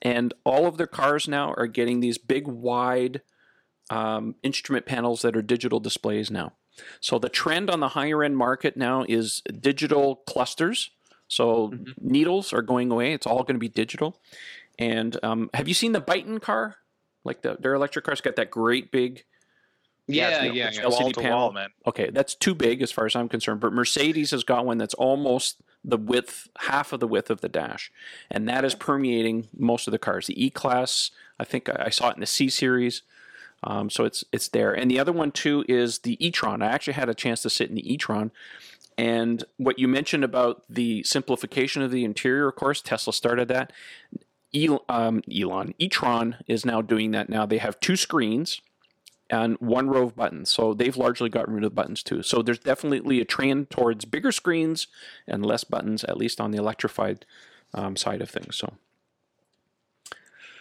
[0.00, 3.20] and all of their cars now are getting these big, wide
[3.92, 6.52] um, instrument panels that are digital displays now.
[7.00, 10.90] So the trend on the higher end market now is digital clusters.
[11.28, 11.94] So Mhm.
[12.00, 14.20] needles are going away; it's all going to be digital.
[14.78, 16.76] And um, have you seen the Byton car?
[17.24, 19.24] Like the, their electric car's got that great big
[20.08, 20.82] Yeah, yeah, yeah.
[20.82, 21.38] LCD panel.
[21.38, 21.70] wall, man.
[21.86, 23.60] Okay, that's too big as far as I'm concerned.
[23.60, 27.48] But Mercedes has got one that's almost the width, half of the width of the
[27.48, 27.92] dash,
[28.30, 30.26] and that is permeating most of the cars.
[30.26, 33.02] The E Class, I think I saw it in the C Series,
[33.62, 34.72] um, so it's it's there.
[34.72, 36.62] And the other one too is the e-tron.
[36.62, 38.30] I actually had a chance to sit in the e-tron,
[38.98, 43.72] and what you mentioned about the simplification of the interior, of course, Tesla started that.
[44.54, 47.30] El- um, Elon e-tron is now doing that.
[47.30, 48.60] Now they have two screens
[49.30, 50.50] and one row of buttons.
[50.50, 52.22] So they've largely gotten rid of buttons too.
[52.22, 54.88] So there's definitely a trend towards bigger screens
[55.26, 57.24] and less buttons, at least on the electrified
[57.72, 58.56] um, side of things.
[58.56, 58.74] So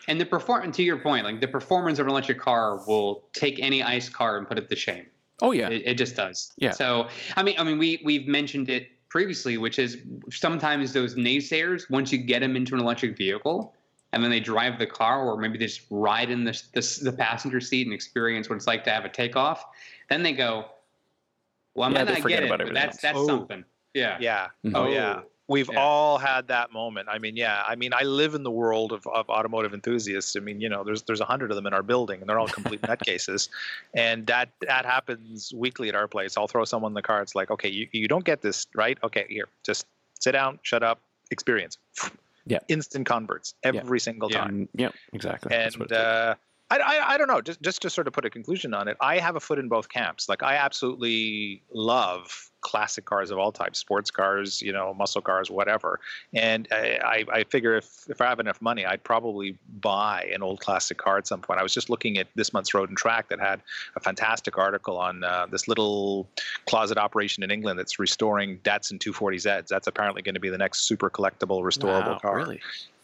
[0.08, 3.60] And the perform to your point, like the performance of an electric car will take
[3.60, 5.06] any ICE car and put it to shame.
[5.42, 6.54] oh yeah, It, it just does.
[6.58, 6.72] Yeah.
[6.72, 9.98] So I mean, I mean, we we've mentioned it previously, which is
[10.32, 13.74] sometimes those naysayers, once you get them into an electric vehicle,
[14.14, 17.14] and then they drive the car, or maybe they just ride in the the, the
[17.14, 19.66] passenger seat and experience what it's like to have a takeoff,
[20.10, 20.66] then they go,
[21.76, 23.02] "Well, I Yeah, might they not forget get it, about but that's else.
[23.02, 23.28] that's Oh.
[23.28, 24.18] something." Yeah.
[24.22, 24.48] Yeah.
[24.66, 24.72] Mhm.
[24.76, 25.22] Oh, yeah.
[25.52, 25.80] We've Yeah.
[25.80, 27.10] all had that moment.
[27.12, 27.64] I mean, yeah.
[27.68, 30.36] I mean, I live in the world of, of automotive enthusiasts.
[30.36, 32.40] I mean, you know, there's there's a hundred of them in our building, and they're
[32.40, 33.50] all complete nutcases.
[33.94, 36.38] And that that happens weekly at our place.
[36.38, 37.22] I'll throw someone in the car.
[37.22, 38.98] It's like, okay, you, you don't get this, right?
[39.04, 39.86] Okay, here, just
[40.20, 41.00] sit down, shut up,
[41.32, 41.78] experience.
[42.46, 42.60] Yeah.
[42.70, 44.68] Instant converts every single time.
[44.74, 45.54] Yeah, exactly.
[45.54, 46.36] And uh,
[46.72, 47.42] I, I, I, don't know.
[47.42, 49.68] Just just to sort of put a conclusion on it, I have a foot in
[49.68, 50.30] both camps.
[50.30, 55.52] Like I absolutely love classic cars of all types, sports cars, you know, muscle cars,
[55.52, 56.00] whatever.
[56.34, 60.62] And I, I figure if if I have enough money, I'd probably buy an old
[60.62, 61.60] classic car at some point.
[61.60, 63.62] I was just looking at this month's Road and Track that had
[63.96, 66.30] a fantastic article on uh, this little
[66.68, 69.68] closet operation in England that's restoring Datsun 240Zs.
[69.68, 72.38] That's apparently going to be the next super collectible restorable wow, car.
[72.38, 72.62] Really?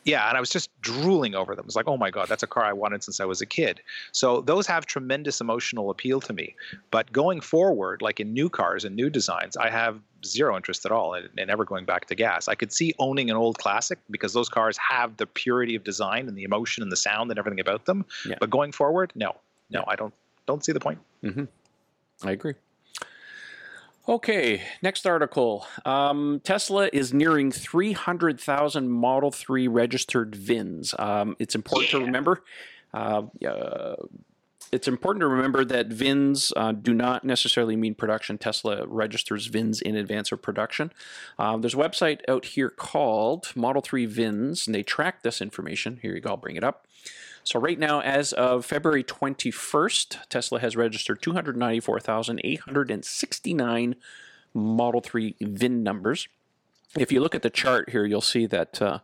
[0.08, 1.66] Yeah, and I was just drooling over them.
[1.66, 3.82] It's like, oh my god, that's a car I wanted since I was a kid.
[4.14, 6.56] So those have tremendous emotional appeal to me.
[6.92, 10.94] But going forward, like in new cars and new designs, I have zero interest at
[10.94, 12.48] all in, in ever going back to gas.
[12.48, 16.30] I could see owning an old classic because those cars have the purity of design
[16.30, 18.06] and the emotion and the sound and everything about them.
[18.26, 18.38] Yeah.
[18.40, 19.36] But going forward, no,
[19.70, 20.14] no, I don't
[20.46, 21.00] don't see the point.
[21.22, 21.44] Mm-hmm.
[22.24, 22.54] I agree.
[24.10, 25.68] Okay, next article.
[25.86, 30.96] Um, Tesla is nearing 300,000 Model 3 registered VINs.
[30.98, 32.00] Um, it's important yeah.
[32.00, 32.44] to remember.
[32.94, 33.96] Uh, uh,
[34.72, 38.38] it's important to remember that VINs uh, do not necessarily mean production.
[38.38, 40.94] Tesla registers VINs in advance of production.
[41.38, 46.00] Um, there's a website out here called Model 3 VINs, and they track this information.
[46.02, 46.88] Here you go, I'll bring it up.
[47.48, 53.96] So right now, as of February 21st, Tesla has registered 294,869
[54.54, 56.28] Model 3 VIN numbers.
[56.98, 59.00] If you look at the chart here, you'll see that, uh,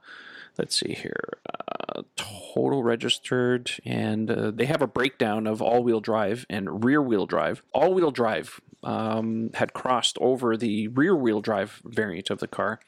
[0.58, 6.46] let's see here, uh, total registered, and uh, they have a breakdown of all-wheel drive
[6.50, 7.64] and rear-wheel drive.
[7.74, 12.82] All-wheel drive um, had crossed over the rear-wheel drive variant of the car,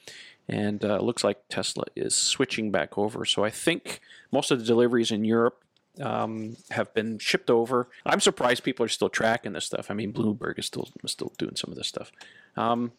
[0.47, 3.25] and uh, looks like Tesla is switching back over.
[3.25, 3.99] So I think
[4.31, 5.63] most of the deliveries in Europe
[6.01, 7.87] um, have been shipped over.
[8.05, 9.89] I'm surprised people are still tracking this stuff.
[9.89, 12.11] I mean, Bloomberg is still still doing some of this stuff.
[12.57, 12.91] Um,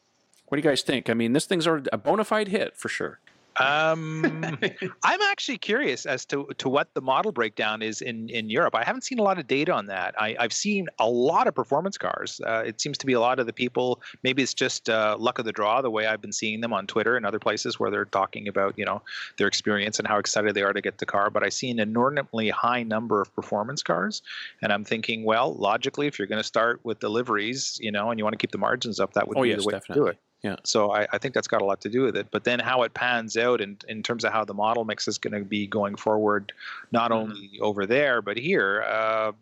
[0.46, 1.10] what do you guys think?
[1.10, 3.20] I mean, this thing's a bona fide hit for sure.
[3.58, 4.24] Um,
[5.02, 8.74] I'm actually curious as to, to what the model breakdown is in, in Europe.
[8.74, 10.14] I haven't seen a lot of data on that.
[10.20, 12.40] I, have seen a lot of performance cars.
[12.46, 14.00] Uh, it seems to be a lot of the people.
[14.22, 16.86] Maybe it's just uh, luck of the draw, the way I've been seeing them on
[16.86, 19.02] Twitter and other places where they're talking about you know
[19.38, 21.30] their experience and how excited they are to get the car.
[21.30, 24.22] But I see an inordinately high number of performance cars,
[24.62, 28.18] and I'm thinking, well, logically, if you're going to start with deliveries, you know, and
[28.18, 29.94] you want to keep the margins up, that would oh, be yes, the way definitely.
[29.94, 30.18] to do it.
[30.46, 30.56] Yeah.
[30.62, 32.28] So I, I, think that's got a lot to do with it.
[32.30, 35.18] But then how it pans out in, in terms of how the model mix is
[35.18, 36.52] going to be going forward,
[36.92, 37.32] not mm-hmm.
[37.32, 39.32] only over there, but here, uh,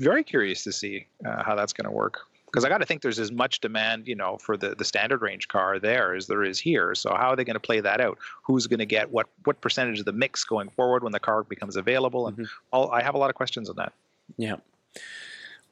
[0.00, 2.20] very curious to see uh, how that's going to work.
[2.46, 5.20] Because I got to think there's as much demand, you know, for the, the standard
[5.20, 6.94] range car there as there is here.
[6.94, 8.16] So how are they going to play that out?
[8.44, 11.42] Who's going to get what what percentage of the mix going forward when the car
[11.42, 12.28] becomes available?
[12.28, 12.44] And mm-hmm.
[12.72, 13.92] all, I have a lot of questions on that.
[14.38, 14.56] Yeah.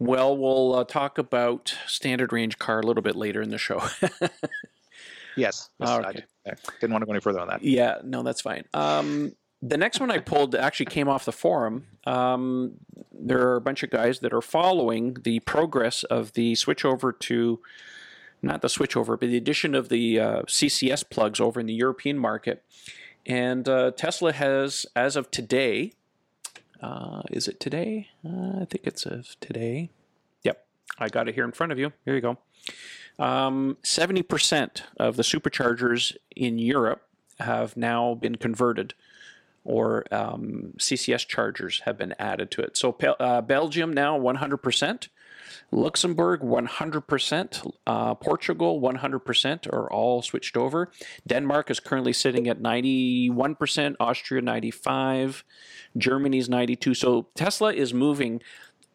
[0.03, 3.81] Well, we'll uh, talk about standard range car a little bit later in the show.
[5.37, 5.71] yes.
[5.79, 6.25] yes okay.
[6.45, 7.63] I, I didn't want to go any further on that.
[7.63, 8.65] Yeah, no, that's fine.
[8.75, 11.87] Um, the next one I pulled actually came off the forum.
[12.05, 12.73] Um,
[13.13, 17.13] there are a bunch of guys that are following the progress of the switch over
[17.13, 17.61] to,
[18.43, 21.75] not the switch over, but the addition of the uh, CCS plugs over in the
[21.75, 22.65] European market.
[23.25, 25.93] And uh, Tesla has, as of today,
[26.83, 28.09] uh, is it today?
[28.25, 29.91] Uh, I think it's says today.
[30.43, 30.65] Yep,
[30.99, 31.93] I got it here in front of you.
[32.05, 32.39] Here you go.
[33.19, 37.07] Um, 70% of the superchargers in Europe
[37.39, 38.95] have now been converted,
[39.65, 42.77] or um, CCS chargers have been added to it.
[42.77, 45.09] So uh, Belgium now 100%.
[45.71, 50.91] Luxembourg 100%, uh, Portugal 100% are all switched over.
[51.27, 55.45] Denmark is currently sitting at 91%, Austria 95,
[55.97, 56.95] Germany's 92.
[56.95, 58.41] So Tesla is moving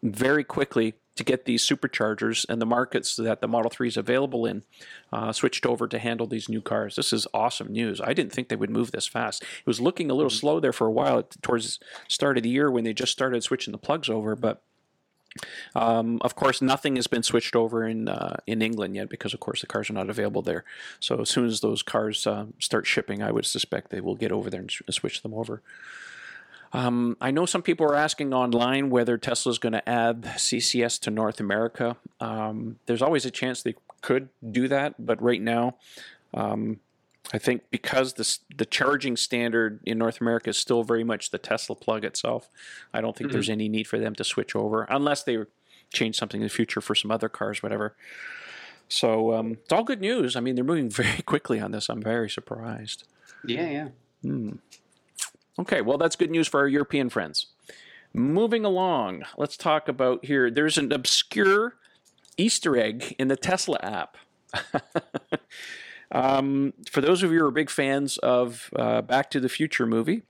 [0.03, 4.45] very quickly to get these superchargers and the markets that the Model 3 is available
[4.45, 4.63] in
[5.11, 6.95] uh, switched over to handle these new cars.
[6.95, 7.99] This is awesome news.
[7.99, 9.41] I didn't think they would move this fast.
[9.43, 10.37] It was looking a little mm-hmm.
[10.37, 13.43] slow there for a while towards the start of the year when they just started
[13.43, 14.61] switching the plugs over, but
[15.75, 19.39] um, of course, nothing has been switched over in uh, in England yet because, of
[19.39, 20.63] course, the cars are not available there.
[20.99, 24.31] So as soon as those cars uh, start shipping, I would suspect they will get
[24.31, 25.61] over there and switch them over.
[26.73, 30.99] Um, I know some people are asking online whether Tesla is going to add CCS
[31.01, 31.95] to North America.
[32.19, 35.75] Um, there's always a chance they could do that, but right now,
[36.33, 36.79] um,
[37.33, 41.37] I think because the the charging standard in North America is still very much the
[41.37, 42.49] Tesla plug itself,
[42.93, 43.33] I don't think mm-hmm.
[43.33, 45.37] there's any need for them to switch over unless they
[45.93, 47.95] change something in the future for some other cars, whatever.
[48.89, 50.35] So um, it's all good news.
[50.35, 51.89] I mean, they're moving very quickly on this.
[51.89, 53.03] I'm very surprised.
[53.45, 53.87] Yeah, yeah.
[54.21, 54.51] Hmm.
[55.59, 57.47] Okay, well, that's good news for our European friends.
[58.13, 60.49] Moving along, let's talk about here.
[60.49, 61.75] There's an obscure
[62.37, 64.17] Easter egg in the Tesla app.
[66.11, 69.85] Um, for those of you who are big fans of uh, Back to the Future
[69.85, 70.23] movie,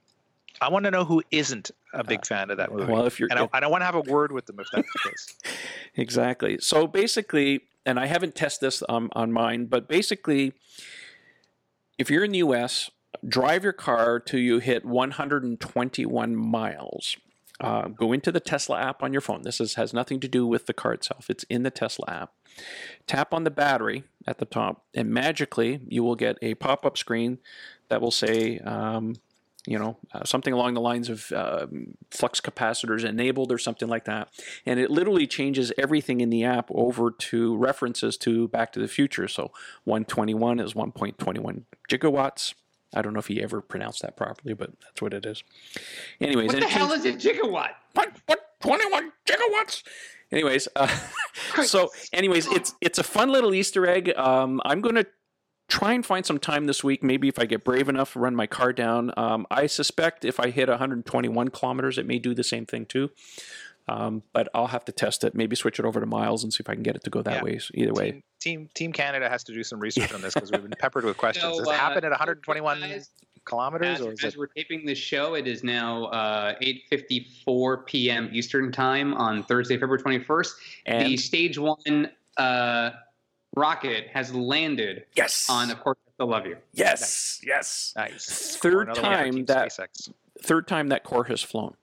[0.60, 2.92] I want to know who isn't a big fan of that movie.
[2.92, 4.88] Well, if you're and I, I want to have a word with them if that's
[4.92, 5.38] the case.
[5.96, 6.60] Exactly.
[6.60, 10.54] So basically, and I haven't tested this on mine, but basically,
[11.98, 12.92] if you're in the US,
[13.28, 17.18] drive your car till you hit 121 miles.
[17.60, 19.42] Uh, go into the Tesla app on your phone.
[19.42, 22.32] This is, has nothing to do with the car itself, it's in the Tesla app.
[23.08, 26.98] Tap on the battery at the top, and magically, you will get a pop up
[26.98, 27.40] screen
[27.90, 29.16] that will say, um,
[29.66, 34.06] you know, uh, something along the lines of um flux capacitors enabled or something like
[34.06, 34.30] that.
[34.66, 38.88] And it literally changes everything in the app over to references to Back to the
[38.88, 39.28] Future.
[39.28, 39.52] So
[39.84, 42.54] 121 is 1.21 gigawatts.
[42.98, 45.44] I don't know if he ever pronounced that properly, but that's what it is.
[46.20, 47.72] Anyways, What the hell is a gigawatt?
[47.94, 48.40] what, what?
[48.62, 49.84] 21 gigawatts?
[50.32, 50.88] Anyways uh,
[51.64, 54.12] so anyways it's it's a fun little easter egg.
[54.18, 55.06] Um, i'm going to
[55.70, 58.48] try and find some time this week maybe if i get brave enough run my
[58.48, 59.14] car down.
[59.16, 63.10] Um, i suspect if i hit 121 kilometers it may do the same thing too
[63.88, 66.62] um, but i'll have to test it maybe switch it over to miles and see
[66.62, 67.44] if i can get it to go that Yeah.
[67.44, 70.34] way So either way Team, team Team Canada has to do some research on this
[70.36, 71.44] because we've been peppered with questions.
[71.56, 73.10] So, Does it uh, happen at 121 guys,
[73.46, 74.40] kilometers, As, or is as it?
[74.40, 78.30] we're taping this show, it is now uh, 8:54 p.m.
[78.32, 80.52] Eastern Time on Thursday, February 21st.
[80.86, 82.92] and the stage one uh,
[83.56, 86.58] rocket has landed yes on, of course, I love you.
[86.74, 88.56] yes yes Nice.
[88.62, 90.12] Third Or another one for time that- SpaceX.
[90.42, 91.74] third time that core has flown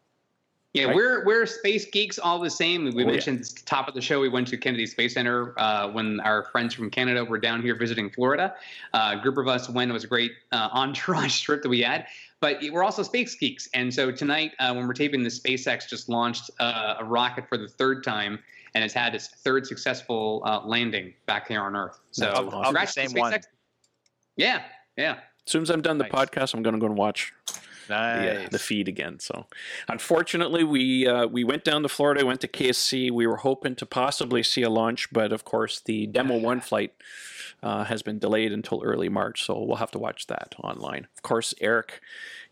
[0.75, 0.97] Yeah, Right.
[0.97, 2.85] we're we're space geeks all the same.
[2.85, 3.13] We Oh, yeah.
[3.13, 6.19] mentioned at the top of the show we went to Kennedy Space Center uh, when
[6.21, 8.55] our friends from Canada were down here visiting Florida.
[8.93, 9.91] Uh, a group of us went.
[9.91, 12.07] It was a great uh, entourage trip that we had.
[12.41, 16.09] But we're also space geeks, and so tonight uh, when we're taping, the SpaceX just
[16.11, 18.39] launched uh, a rocket for the third time,
[18.75, 22.01] and has had its third successful uh, landing back here on Earth.
[22.11, 23.33] So Of- of the congrats to same one.
[23.33, 23.45] SpaceX.
[24.37, 24.63] Yeah,
[24.99, 25.13] yeah.
[25.47, 26.13] as soon as i'm done the Nice.
[26.13, 27.33] podcast i'm going to go and watch
[27.89, 28.49] the, uh, Nice.
[28.51, 29.19] the feed again.
[29.21, 29.47] So,
[29.89, 33.11] unfortunately, we uh, we went down to Florida, went to KSC.
[33.11, 36.93] We were hoping to possibly see a launch, but of course, the demo one flight
[37.63, 39.45] uh, has been delayed until early March.
[39.45, 41.07] So we'll have to watch that online.
[41.17, 42.01] Of course, Eric,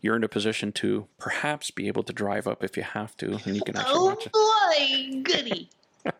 [0.01, 3.39] you're in a position to perhaps be able to drive up if you have to,
[3.45, 4.31] and you can actually Oh watch it.
[4.33, 4.73] Oh
[5.11, 5.69] boy, goody.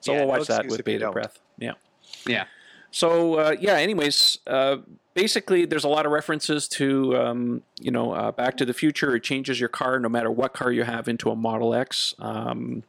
[0.00, 1.38] So Yeah, we'll no watch that with bated breath.
[1.58, 1.72] Yeah.
[2.26, 2.44] Yeah.
[2.90, 3.74] So uh, yeah.
[3.76, 4.76] Anyways, uh,
[5.14, 9.16] basically, there's a lot of references to um, you know uh, Back to the Future.
[9.16, 12.14] It changes your car, no matter what car you have, into a Model X.
[12.18, 12.82] Um,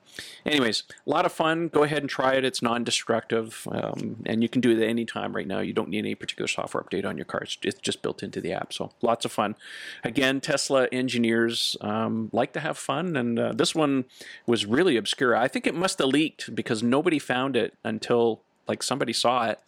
[0.45, 1.69] anyways, a lot of fun.
[1.69, 2.43] Go ahead and try it.
[2.43, 5.59] It's non-destructive, um, and you can do it any time right now.
[5.59, 7.41] You don't need any particular software update on your car.
[7.43, 8.73] It's, it's just built into the app.
[8.73, 9.55] So lots of fun.
[10.03, 14.05] Again, Tesla engineers um, like to have fun, and uh, this one
[14.45, 15.35] was really obscure.
[15.35, 19.59] I think it must have leaked because nobody found it until like somebody saw it.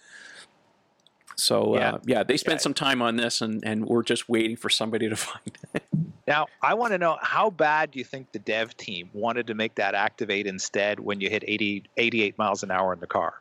[1.38, 1.92] So Yeah.
[1.94, 2.64] uh, yeah, they spent Yeah.
[2.64, 5.84] some time on this, and, and we're just waiting for somebody to find it.
[6.28, 9.54] Now, I want to know how bad do you think the dev team wanted to
[9.54, 13.36] make that activate instead when you hit 80, 88 miles an hour in the car?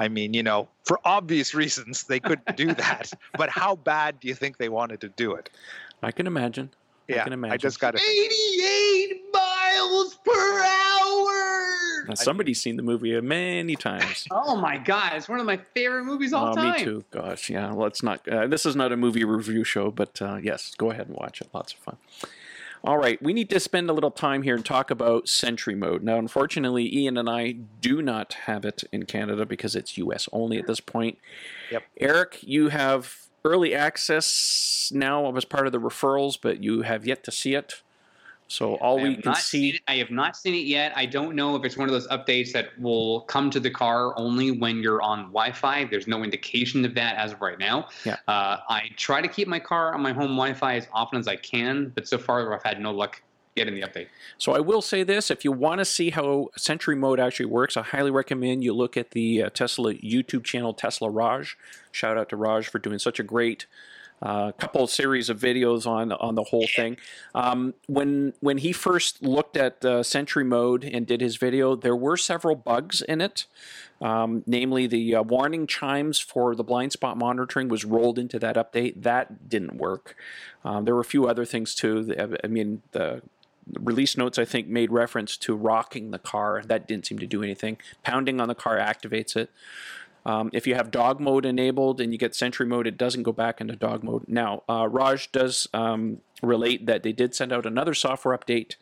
[0.00, 3.12] I mean, you know, for obvious reasons, they couldn't do that.
[3.38, 5.50] but how bad do you think they wanted to do it?
[6.02, 6.70] I can imagine.
[7.06, 8.02] Yeah, can I just got to.
[8.02, 10.63] 88 miles per hour.
[12.08, 14.26] Now, somebody's seen the movie many times.
[14.32, 16.72] Oh my god, it's one of my favorite movies all Oh, time.
[16.78, 17.04] me too.
[17.10, 17.70] Gosh, yeah.
[17.70, 18.26] Let's not.
[18.28, 21.40] Uh, this is not a movie review show, but uh, yes, go ahead and watch
[21.40, 21.48] it.
[21.52, 21.96] Lots of fun.
[22.82, 26.02] All right, we need to spend a little time here and talk about Sentry Mode.
[26.02, 30.58] Now, unfortunately, Ian and I do not have it in Canada because it's US only
[30.58, 31.16] at this point.
[31.72, 31.82] Yep.
[31.98, 37.24] Eric, you have early access now as part of the referrals, but you have yet
[37.24, 37.82] to see it.
[38.54, 39.80] So all I we can see.
[39.88, 40.92] I have not seen it yet.
[40.94, 44.16] I don't know if it's one of those updates that will come to the car
[44.16, 45.86] only when you're on Wi-Fi.
[45.86, 47.88] There's no indication of that as of right now.
[48.04, 48.18] Yeah.
[48.28, 51.34] Uh, I try to keep my car on my home Wi-Fi as often as I
[51.34, 53.20] can, but so far I've had no luck
[53.56, 54.06] getting the update.
[54.38, 57.76] So I will say this: if you want to see how Sentry Mode actually works,
[57.76, 61.56] I highly recommend you look at the uh, Tesla YouTube channel, Tesla Raj.
[61.90, 63.66] Shout out to Raj for doing such a great
[64.22, 66.96] uh, couple series of videos on on the whole thing.
[67.34, 71.96] Um, when when he first looked at uh, Sentry Mode and did his video, there
[71.96, 73.46] were several bugs in it.
[74.00, 78.56] Um, namely, the uh, warning chimes for the blind spot monitoring was rolled into that
[78.56, 79.02] update.
[79.02, 80.16] That didn't work.
[80.64, 82.14] Um, there were a few other things too.
[82.42, 83.22] I mean, the
[83.72, 86.62] release notes I think made reference to rocking the car.
[86.66, 87.78] That didn't seem to do anything.
[88.02, 89.50] Pounding on the car activates it.
[90.26, 93.32] Um, if you have dog mode enabled and you get Sentry mode, it doesn't go
[93.32, 94.24] back into dog mode.
[94.26, 98.76] Now, uh, Raj does um, relate that they did send out another software update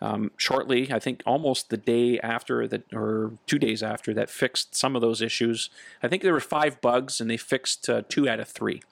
[0.00, 0.92] um, shortly.
[0.92, 5.02] I think almost the day after that, or two days after that, fixed some of
[5.02, 5.70] those issues.
[6.02, 8.82] I think there were five bugs, and they fixed uh, two out of three.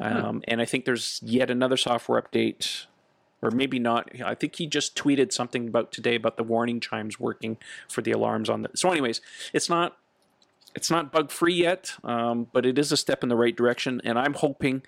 [0.00, 2.86] Um, And I think there's yet another software update
[3.42, 4.10] or maybe not.
[4.20, 7.56] I think he just tweeted something about today about the warning chimes working
[7.88, 8.70] for the alarms on the.
[8.74, 9.20] So, anyways,
[9.52, 9.96] it's not
[10.74, 14.00] it's not bug free yet, um, but it is a step in the right direction,
[14.04, 14.82] and I'm hoping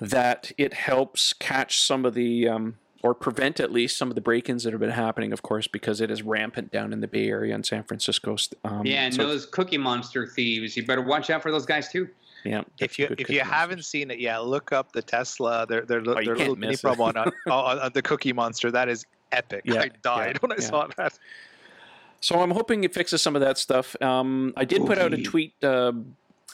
[0.00, 4.20] that it helps catch some of the um, or prevent at least some of the
[4.20, 7.28] break-ins that have been happening, of course, because it is rampant down in the Bay
[7.28, 8.36] Area and San Francisco.
[8.64, 11.88] Um, yeah, and so- those Cookie Monster thieves, you better watch out for those guys
[11.90, 12.08] too.
[12.44, 12.62] yeah.
[12.78, 15.66] If you if you cookie haven't seen it yet, look up the Tesla.
[15.68, 16.86] Their their, Oh, you their can't little mini miss it.
[16.86, 18.70] promo on, on, on, on the Cookie Monster.
[18.70, 19.62] That is epic.
[19.64, 20.68] Yeah, I died yeah, when I yeah.
[20.68, 21.18] saw that.
[22.20, 24.00] So I'm hoping it fixes some of that stuff.
[24.02, 25.54] Um, I did put out a tweet.
[25.62, 25.92] Uh,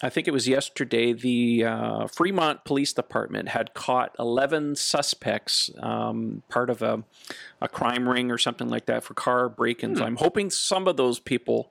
[0.02, 1.12] I think it was yesterday.
[1.12, 7.04] The uh, Fremont Police Department had caught 11 suspects, um, part of a,
[7.60, 10.00] a crime ring or something like that, for car break-ins.
[10.00, 11.70] I'm hoping some of those people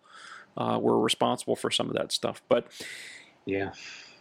[0.57, 2.41] uh, were responsible for some of that stuff.
[2.47, 2.67] But
[3.45, 3.73] Yeah.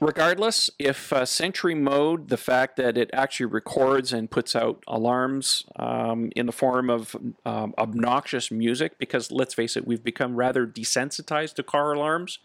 [0.03, 5.65] Regardless, if uh, Sentry Mode, the fact that it actually records and puts out alarms
[5.77, 10.67] um, in the form of um, obnoxious music, because let's face it, we've become rather
[10.67, 12.41] desensitized to car alarms.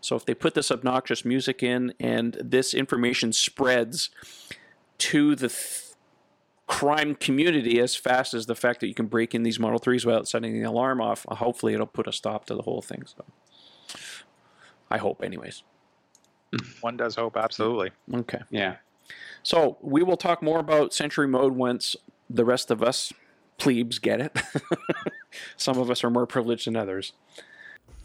[0.00, 4.10] So if they put this obnoxious music in and this information spreads
[4.98, 5.82] to the th-
[6.66, 10.04] crime community as fast as the fact that you can break in these Model 3s
[10.04, 13.04] without setting the alarm off, hopefully it'll put a stop to the whole thing.
[13.06, 13.24] So
[14.90, 15.62] I hope, anyways.
[16.80, 17.90] One does hope, absolutely.
[18.12, 18.40] Okay.
[18.50, 18.76] Yeah.
[19.42, 21.96] So we will talk more about Sentry Mode once
[22.28, 23.12] the rest of us
[23.58, 24.36] plebes get it.
[25.56, 27.12] Some of us are more privileged than others.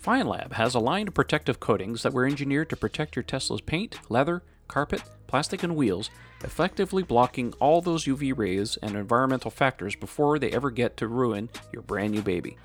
[0.03, 5.03] Feynlab has aligned protective coatings that were engineered to protect your Tesla's paint, leather, carpet,
[5.27, 6.09] plastic, and wheels,
[6.43, 11.49] effectively blocking all those UV rays and environmental factors before they ever get to ruin
[11.71, 12.57] your brand new baby.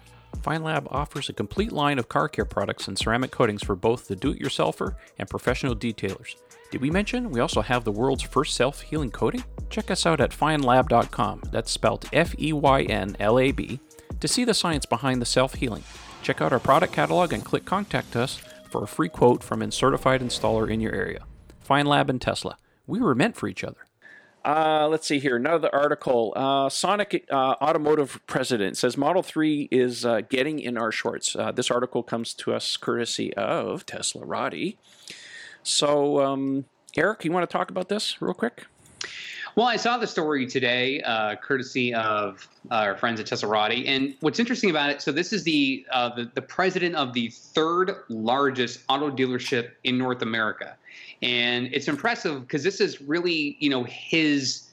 [0.43, 4.17] Feynlab offers a complete line of car care products and ceramic coatings for both the
[4.17, 6.37] do it yourselfer and professional detailers.
[6.71, 9.45] Did we mention we also have the world's first self healing coating?
[9.71, 13.81] Check us out at feynlab.com, that's spelled F E Y N L A B,
[14.21, 15.85] to see the science behind the self healing.
[16.23, 19.71] Check out our product catalog and click Contact Us for a free quote from a
[19.71, 21.25] certified installer in your area.
[21.69, 22.57] Feynlab and Tesla,
[22.87, 23.86] we were meant for each other.
[24.47, 25.35] Uh, let's see here.
[25.35, 26.33] Another article.
[26.37, 31.35] Uh, Sonic uh, Automotive President says Model 3 is uh, getting in our shorts.
[31.35, 34.77] Uh, this article comes to us courtesy of Teslarati.
[35.65, 36.65] So, um,
[36.97, 38.67] Eric, you want to talk about this real quick?
[39.57, 43.89] Well, I saw the story today, uh, courtesy of our friends at Teslarati.
[43.89, 47.97] And what's interesting about it, so this is the, the the president of the third
[48.09, 50.77] largest auto dealership in North America,
[51.23, 54.71] and it's impressive because this is really you know his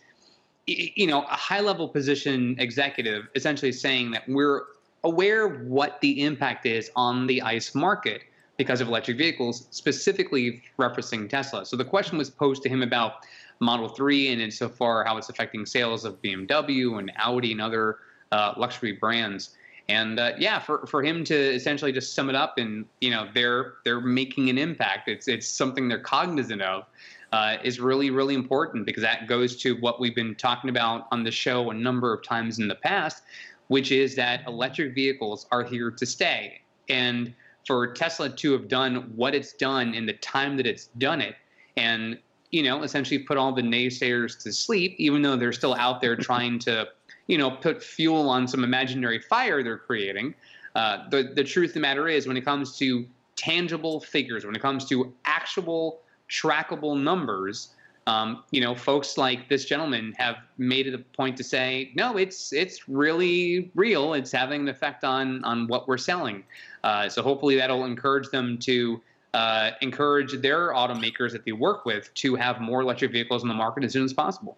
[0.65, 4.63] you know a high level position executive essentially saying that we're
[5.03, 8.23] aware what the impact is on the ICE market
[8.57, 11.65] because of electric vehicles, specifically referencing Tesla.
[11.65, 13.25] So the question was posed to him about
[13.59, 17.97] Model 3 and insofar how it's affecting sales of BMW and Audi and other
[18.31, 19.55] uh, luxury brands.
[19.89, 23.27] And uh, yeah, for, for him to essentially just sum it up and you know
[23.33, 25.09] they're they're making an impact.
[25.09, 26.85] It's it's something they're cognizant of.
[27.31, 31.23] Uh, is really really important because that goes to what we've been talking about on
[31.23, 33.23] the show a number of times in the past,
[33.69, 36.61] which is that electric vehicles are here to stay.
[36.89, 37.33] And
[37.65, 41.35] for Tesla to have done what it's done in the time that it's done it,
[41.75, 42.19] and
[42.53, 46.15] you know, essentially put all the naysayers to sleep, even though they're still out there
[46.15, 46.87] trying to,
[47.27, 50.33] you know, put fuel on some imaginary fire they're creating.
[50.75, 53.05] Uh, the the truth of the matter is, when it comes to
[53.35, 57.69] tangible figures, when it comes to actual trackable numbers,
[58.07, 62.17] um, you know, folks like this gentleman have made it a point to say, no,
[62.17, 64.13] it's it's really real.
[64.13, 66.43] It's having an effect on on what we're selling.
[66.83, 69.01] Uh, so hopefully that'll encourage them to
[69.33, 73.53] uh, encourage their automakers that they work with to have more electric vehicles in the
[73.53, 74.57] market as soon as possible.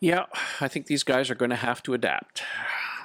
[0.00, 0.26] Yeah,
[0.60, 2.42] I think these guys are going to have to adapt,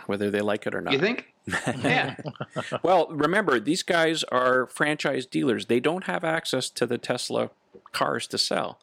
[0.06, 0.94] whether they like it or not.
[0.94, 1.34] You think?
[1.84, 2.16] yeah.
[2.84, 5.66] well, remember, these guys are franchise dealers.
[5.66, 7.50] They don't have access to the Tesla
[7.92, 8.80] cars to sell.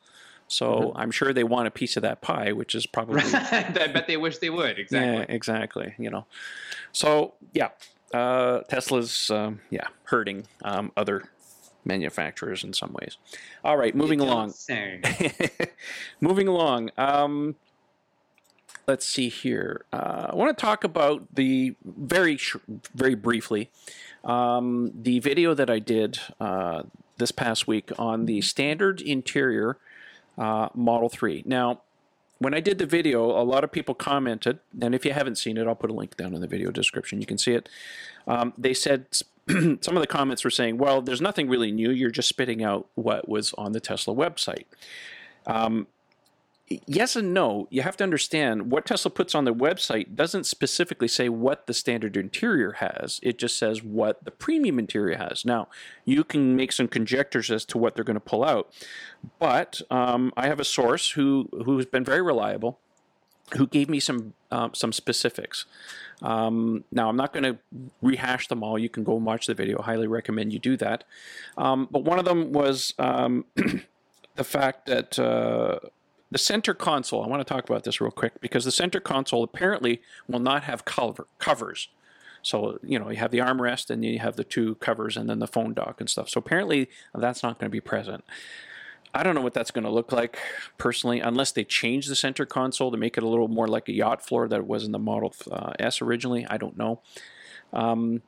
[0.48, 4.08] So I'm sure they want a piece of that pie, which is probably I bet
[4.08, 4.80] they wish they would.
[4.80, 5.12] Exactly.
[5.18, 5.94] Yeah, exactly.
[5.96, 6.26] You know,
[6.90, 7.68] so yeah,
[8.12, 11.28] uh, Tesla's um, yeah hurting um, other
[11.84, 13.16] manufacturers in some ways.
[13.62, 14.50] All right, moving You don't along.
[14.50, 15.00] say.
[16.20, 16.90] moving along.
[16.98, 17.54] Um,
[18.86, 19.84] let's see here.
[19.92, 22.56] Uh, I want to talk about the very sh-
[22.94, 23.70] very briefly
[24.24, 26.82] um, the video that I did uh,
[27.16, 29.78] this past week on the standard interior
[30.38, 31.42] uh, Model 3.
[31.46, 31.80] Now,
[32.38, 35.58] when I did the video, a lot of people commented, and if you haven't seen
[35.58, 37.20] it, I'll put a link down in the video description.
[37.20, 37.68] You can see it.
[38.26, 39.06] Um, they said
[39.48, 41.90] some of the comments were saying, "Well, there's nothing really new.
[41.90, 44.64] You're just spitting out what was on the Tesla website."
[45.46, 45.86] Um,
[46.86, 47.66] yes and no.
[47.70, 51.74] You have to understand what Tesla puts on their website doesn't specifically say what the
[51.74, 53.18] standard interior has.
[53.22, 55.44] It just says what the premium interior has.
[55.44, 55.68] Now,
[56.04, 58.72] you can make some conjectures as to what they're going to pull out,
[59.38, 62.78] but um, I have a source who who's been very reliable,
[63.56, 65.66] who gave me some um, some specifics.
[66.22, 67.58] Um, now, I'm not going to
[68.00, 68.78] rehash them all.
[68.78, 69.80] You can go and watch the video.
[69.80, 71.04] I highly recommend you do that.
[71.56, 73.46] Um, but one of them was um,
[74.36, 75.18] the fact that.
[75.18, 75.80] Uh,
[76.30, 79.42] the center console, I want to talk about this real quick because the center console
[79.42, 81.88] apparently will not have cover, covers.
[82.42, 85.40] So, you know, you have the armrest and you have the two covers and then
[85.40, 86.28] the phone dock and stuff.
[86.28, 88.24] So apparently that's not going to be present.
[89.12, 90.38] I don't know what that's going to look like
[90.78, 93.92] personally, unless they change the center console to make it a little more like a
[93.92, 96.46] yacht floor that it was in the Model uh, S originally.
[96.48, 97.00] I don't know.
[97.72, 98.22] Um,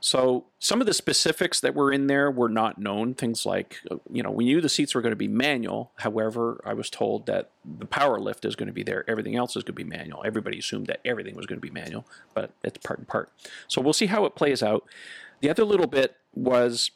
[0.00, 3.14] so some of the specifics that were in there were not known.
[3.14, 5.92] Things like, uh, you know, we knew the seats were going to be manual.
[5.96, 9.04] However, I was told that the power lift is going to be there.
[9.08, 10.22] Everything else is going to be manual.
[10.24, 13.30] Everybody assumed that everything was going to be manual, but it's part and part.
[13.66, 14.84] So we'll see how it plays out.
[15.40, 16.90] The other little bit was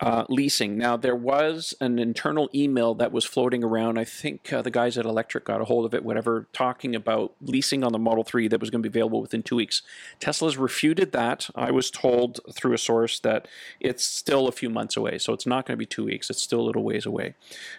[0.00, 0.76] uh, leasing.
[0.76, 3.98] Now, there was an internal email that was floating around.
[3.98, 7.32] I think uh, the guys at Electrek got a hold of it, whatever, talking about
[7.40, 9.82] leasing on the Model 3 that was going to be available within two weeks.
[10.20, 11.48] Tesla's refuted that.
[11.54, 13.46] I was told through a source that
[13.80, 16.28] it's still a few months away, so it's not going to be two weeks.
[16.28, 17.34] It's still a little ways away.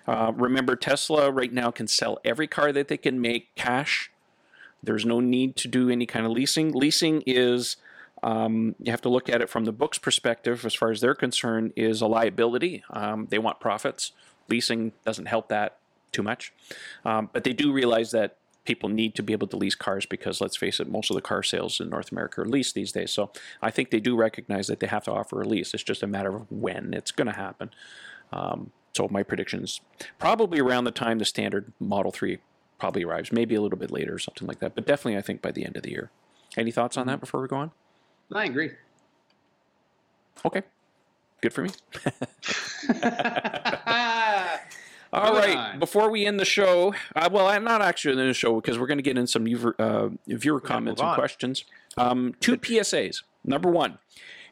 [0.08, 4.12] Uh, remember, Tesla right now can sell every car that they can make cash.
[4.82, 6.72] There's no need to do any kind of leasing.
[6.72, 7.78] Leasing is
[8.26, 11.13] um, you have to look at it from the book's perspective, as far as they're
[11.13, 12.84] concerned, is a liability.
[12.89, 14.13] Um, they want profits.
[14.49, 15.78] Leasing doesn't help that
[16.11, 16.51] too much.
[17.05, 20.41] Um, but they do realize that people need to be able to lease cars because,
[20.41, 23.11] let's face it, most of the car sales in North America are leased these days.
[23.11, 25.76] So I think they do recognize that they have to offer a lease.
[25.76, 27.69] It's just a matter of when it's going to happen.
[28.34, 29.82] Um, so my predictions
[30.17, 32.39] probably around the time the standard Model 3
[32.80, 34.73] probably arrives, maybe a little bit later or something like that.
[34.73, 36.09] But definitely, I think by the end of the year.
[36.57, 37.71] Any thoughts on that before we go on?
[38.34, 38.71] I agree.
[40.45, 40.63] Okay.
[41.41, 41.69] Good for me.
[45.13, 45.55] All right.
[45.55, 45.80] on.
[45.80, 48.88] Before we end the show, uh, well, I'm not actually in the show because we're
[48.88, 51.63] going to get in some viewer, uh, viewer comments and questions.
[51.97, 53.23] Um, two PSAs.
[53.43, 53.99] Number one,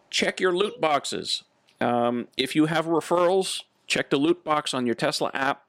[0.09, 1.43] check your loot boxes.
[1.81, 5.65] Um, if you have referrals, check the loot box on your Tesla app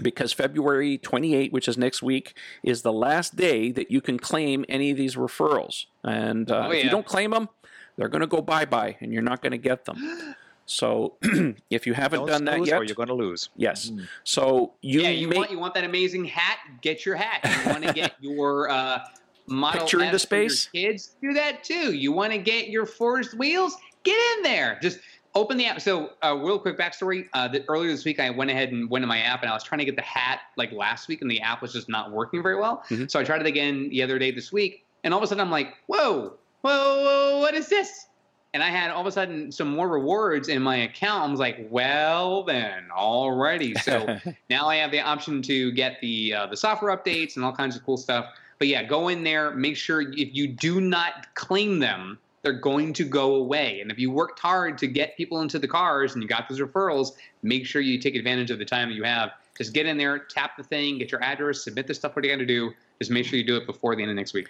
[0.00, 4.64] because February 28, which is next week, is the last day that you can claim
[4.68, 5.86] any of these referrals.
[6.02, 7.48] And uh, Oh, if you don't claim them,
[7.96, 10.34] they're going to go bye bye, and you're not going to get them.
[10.64, 11.16] So
[11.70, 13.50] if you haven't Don't done that yet, you're going to lose.
[13.56, 13.90] yes.
[14.22, 16.58] So you, yeah, you may want you want that amazing hat?
[16.80, 17.40] Get your hat.
[17.64, 19.00] You want to get your uh,
[19.48, 20.68] Model Picture into S your space?
[20.72, 21.16] kids?
[21.20, 21.92] Do that too.
[21.92, 23.76] You want to get your forged wheels?
[24.04, 24.78] Get in there.
[24.80, 25.00] Just
[25.34, 25.80] open the app.
[25.80, 27.28] So, uh, real quick backstory.
[27.32, 29.54] Uh, the, earlier this week, I went ahead and went to my app, and I
[29.54, 32.12] was trying to get the hat like last week, and the app was just not
[32.12, 32.84] working very well.
[32.88, 33.10] Mhm.
[33.10, 35.40] So I tried it again the other day this week, and all of a sudden
[35.40, 38.06] I'm like, whoa, whoa, whoa, what is this?
[38.54, 41.24] And I had all of a sudden some more rewards in my account.
[41.24, 43.80] I was like, well, then, alrighty.
[43.80, 44.18] So
[44.50, 47.76] now I have the option to get the uh, the software updates and all kinds
[47.76, 48.26] of cool stuff.
[48.58, 49.52] But yeah, go in there.
[49.52, 53.80] Make sure if you do not claim them, they're going to go away.
[53.80, 56.60] And if you worked hard to get people into the cars and you got those
[56.60, 57.12] referrals,
[57.42, 59.30] make sure you take advantage of the time that you have.
[59.56, 62.30] Just get in there, tap the thing, get your address, submit the stuff what you
[62.32, 62.72] got to do.
[62.98, 64.48] Just make sure you do it before the end of next week.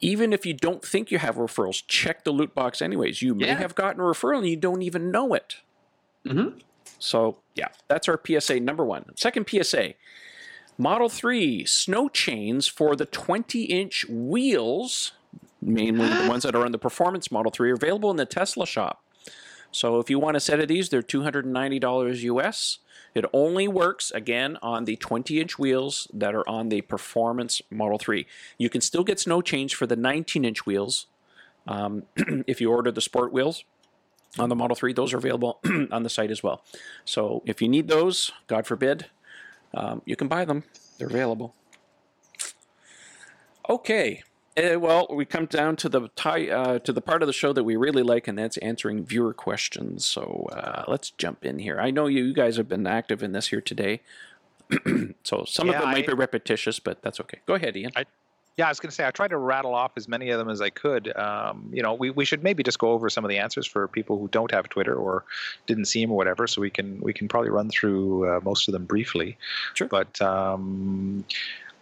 [0.00, 3.22] even if you don't think you have referrals, check the loot box anyways.
[3.22, 3.54] You may Yeah.
[3.54, 5.58] have gotten a referral and you don't even know it.
[6.26, 6.58] Mm-hmm.
[6.98, 9.16] So, yeah, that's our PSA number one.
[9.16, 9.94] Second PSA
[10.76, 15.12] Model 3 snow chains for the 20 inch wheels,
[15.64, 18.66] mainly the ones that are on the performance Model 3, are available in the Tesla
[18.66, 19.02] shop.
[19.72, 22.78] So, if you want a set of these, they're $290 US.
[23.14, 27.98] It only works, again, on the 20 inch wheels that are on the performance Model
[27.98, 28.26] 3.
[28.58, 31.06] You can still get snow change for the 19 inch wheels
[31.66, 32.04] um,
[32.46, 33.64] if you order the sport wheels
[34.38, 34.92] on the Model 3.
[34.92, 35.60] Those are available
[35.90, 36.62] on the site as well.
[37.04, 39.06] So if you need those, God forbid,
[39.72, 40.64] um, you can buy them.
[40.98, 41.54] They're available.
[43.68, 44.22] Okay.
[44.56, 47.52] Uh, well, we come down to the tie, uh, to the part of the show
[47.52, 50.06] that we really like, and that's answering viewer questions.
[50.06, 51.80] So uh, let's jump in here.
[51.80, 54.00] I know you, you guys have been active in this here today,
[55.24, 57.40] so some of Yeah, it might I- be repetitious, but that's okay.
[57.46, 57.92] Go ahead, Ian.
[58.56, 60.48] Yeah, I was going to say I tried to rattle off as many of them
[60.48, 61.12] as I could.
[61.16, 63.88] Um, you know, we, we should maybe just go over some of the answers for
[63.88, 65.24] people who don't have Twitter or
[65.66, 66.46] didn't see them or whatever.
[66.46, 69.36] So we can we can probably run through uh, most of them briefly.
[69.72, 69.88] Sure.
[69.88, 71.24] But um,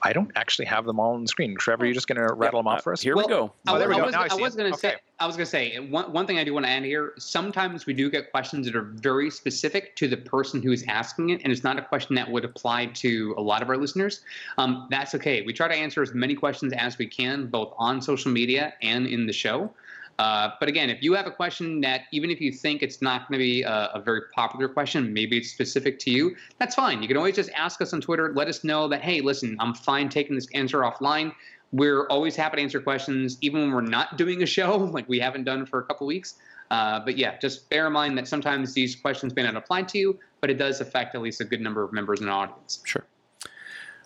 [0.05, 1.57] I don't actually have them all on the screen.
[1.57, 3.01] Trevor, you're just going to rattle them off for us?
[3.01, 3.53] Here Well, we go.
[3.67, 4.05] I, Oh, there we I go.
[4.07, 4.97] was, Now I I see was going to say, Okay.
[5.21, 7.13] I was going to say one, one thing I do want to add here.
[7.19, 11.31] Sometimes we do get questions that are very specific to the person who is asking
[11.31, 14.23] it, and it's not a question that would apply to a lot of our listeners.
[14.59, 15.43] Um, that's okay.
[15.43, 19.07] We try to answer as many questions as we can, both on social media and
[19.07, 19.73] in the show.
[20.19, 23.29] Uh, but again, if you have a question that even if you think it's not
[23.29, 27.03] going to be a, a very popular question, maybe it's specific to you, that's fine.
[27.03, 28.33] You can always just ask us on Twitter.
[28.35, 31.33] Let us know that, hey, listen, I'm fine taking this answer offline.
[31.73, 35.19] We're always happy to answer questions, even when we're not doing a show, like we
[35.19, 36.35] haven't done for a couple weeks.
[36.71, 39.99] Uh, but yeah, just bear in mind that sometimes these questions may not apply to
[39.99, 42.81] you, but it does affect at least a good number of members in the audience.
[42.85, 43.05] Sure.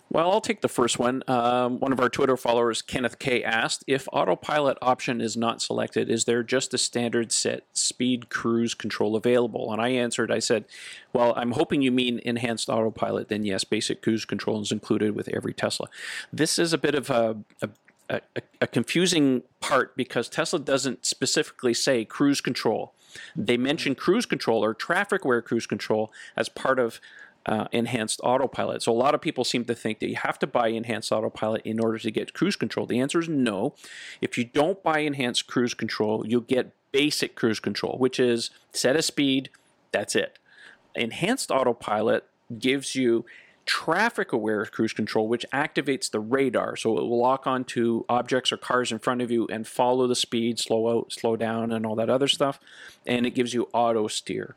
[0.09, 1.21] Well, I'll take the first one.
[1.27, 6.09] Um, one of our Twitter followers, Kenneth K, asked if autopilot option is not selected,
[6.09, 9.71] is there just a standard set speed cruise control available?
[9.71, 10.65] And I answered, I said,
[11.11, 13.27] well, I'm hoping you mean enhanced autopilot.
[13.27, 15.87] Then yes, basic cruise control is included with every Tesla.
[16.31, 17.69] This is a bit of a, a
[18.09, 18.21] a,
[18.61, 22.93] a confusing part because Tesla doesn't specifically say cruise control.
[23.35, 27.01] They mention cruise control or traffic aware cruise control as part of
[27.47, 28.83] uh, enhanced autopilot.
[28.83, 31.61] So a lot of people seem to think that you have to buy enhanced autopilot
[31.63, 32.85] in order to get cruise control.
[32.85, 33.73] The answer is no.
[34.21, 38.95] If you don't buy enhanced cruise control, you'll get basic cruise control, which is set
[38.95, 39.49] a speed,
[39.91, 40.39] that's it.
[40.95, 42.25] Enhanced autopilot
[42.59, 43.25] gives you
[43.67, 46.75] traffic aware cruise control, which activates the radar.
[46.75, 50.15] So it will lock onto objects or cars in front of you and follow the
[50.15, 52.59] speed, slow out, slow down, and all that other stuff.
[53.05, 54.55] And it gives you auto steer.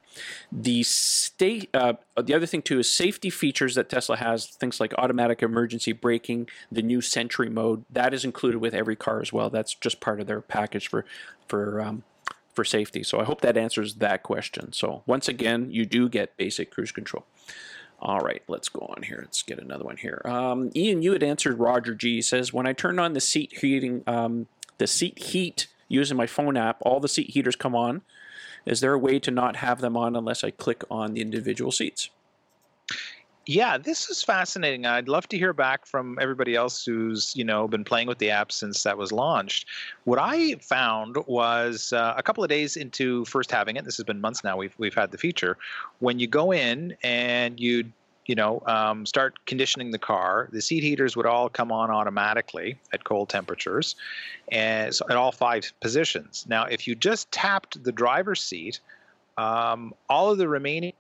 [0.51, 4.95] The state, uh, the other thing too is safety features that Tesla has, things like
[4.97, 7.85] automatic emergency braking, the new Sentry mode.
[7.91, 9.51] That is included with every car as well.
[9.51, 11.05] That's just part of their package for
[11.49, 12.05] for um,
[12.55, 13.03] for safety.
[13.03, 14.73] So I hope that answers that question.
[14.73, 17.25] So once again, you do get basic cruise control.
[18.01, 19.19] All right, let's go on here.
[19.21, 20.23] Let's get another one here.
[20.25, 22.23] Um, Ian, you had answered Roger G.
[22.23, 24.47] Says when I turn on the seat heating, um,
[24.79, 28.01] the seat heat using my phone app, all the seat heaters come on.
[28.65, 31.73] Is there a way to not have them on unless I click on the individual
[31.73, 32.09] seats?
[33.47, 34.85] Yeah, this is fascinating.
[34.85, 38.31] I'd love to hear back from everybody else who's you know been playing with the
[38.31, 39.67] app since that was launched.
[40.05, 43.85] What I found was uh, a couple of days into first having it.
[43.85, 44.57] This has been months now.
[44.59, 45.57] We've we've had the feature.
[46.01, 47.91] When you go in and you
[48.27, 52.79] you know um, start conditioning the car, the seat heaters would all come on automatically
[52.93, 53.97] at cold temperatures,
[54.53, 56.45] and so at all five positions.
[56.47, 58.81] Now, if you just tapped the driver's seat,
[59.39, 60.93] um, all of the remaining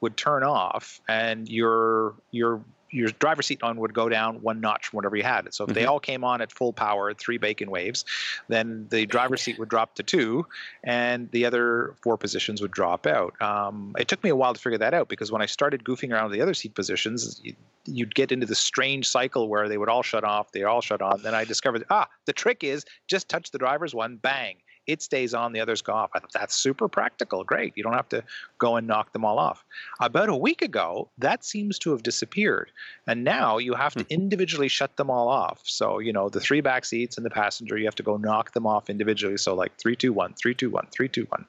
[0.00, 4.86] would turn off and your your your driver's seat on would go down one notch
[4.86, 5.52] from whatever you had.
[5.52, 5.88] So if they Mhm.
[5.88, 8.02] all came on at full power three bacon waves,
[8.48, 10.46] then the driver's seat would drop to two,
[10.84, 13.40] and the other four positions would drop out.
[13.42, 16.14] Um, it took me a while to figure that out because when I started goofing
[16.14, 19.76] around with the other seat positions, you, you'd get into this strange cycle where they
[19.76, 21.20] would all shut off, they all shut on.
[21.22, 24.56] Then I discovered, ah, the trick is just touch the driver's one, bang,
[24.88, 26.10] it stays on, the others go off.
[26.14, 27.44] I thought that's super practical.
[27.44, 27.74] Great.
[27.76, 28.24] You don't have to
[28.58, 29.64] go and knock them all off.
[30.00, 32.72] About a week ago, that seems to have disappeared.
[33.06, 34.10] And now you have to hmm.
[34.12, 35.60] individually shut them all off.
[35.64, 38.52] So, you know, the three back seats and the passenger, you have to go knock
[38.52, 39.36] them off individually.
[39.36, 41.44] So, like three, two, one, three, two, one, three, two, one.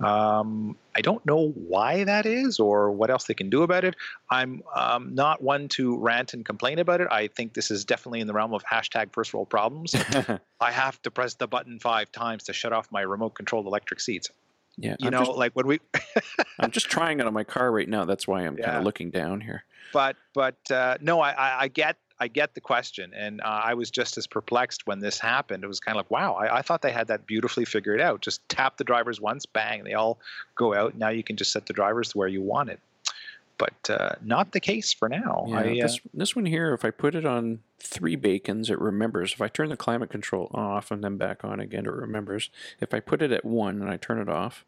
[0.00, 3.94] Um, I don't know why that is or what else they can do about it.
[4.30, 7.08] I'm um, not one to rant and complain about it.
[7.10, 9.94] I think this is definitely in the realm of hashtag first world problems.
[10.60, 14.00] I have to press the button five times to shut off my remote controlled electric
[14.00, 14.30] seats.
[14.76, 15.80] yeah, You I'm, know, just, like when we,
[16.58, 18.04] I'm just trying it on my car right now.
[18.04, 19.64] That's why I'm kind of looking down here.
[19.92, 23.74] but but uh, no, I, I, I get I get the question, and uh, I
[23.74, 25.64] was just as perplexed when this happened.
[25.64, 28.20] It was kind of like, wow, I, I thought they had that beautifully figured out.
[28.20, 30.20] Just tap the drivers once, bang, they all
[30.54, 30.94] go out.
[30.96, 32.78] Now you can just set the drivers to where you want it.
[33.58, 35.46] But uh, not the case for now.
[35.48, 38.80] Yeah, I, uh, this, this one here, if I put it on three bacons, it
[38.80, 39.32] remembers.
[39.32, 42.50] If I turn the climate control off and then back on again, it remembers.
[42.80, 44.64] If I put it at one and I turn it off,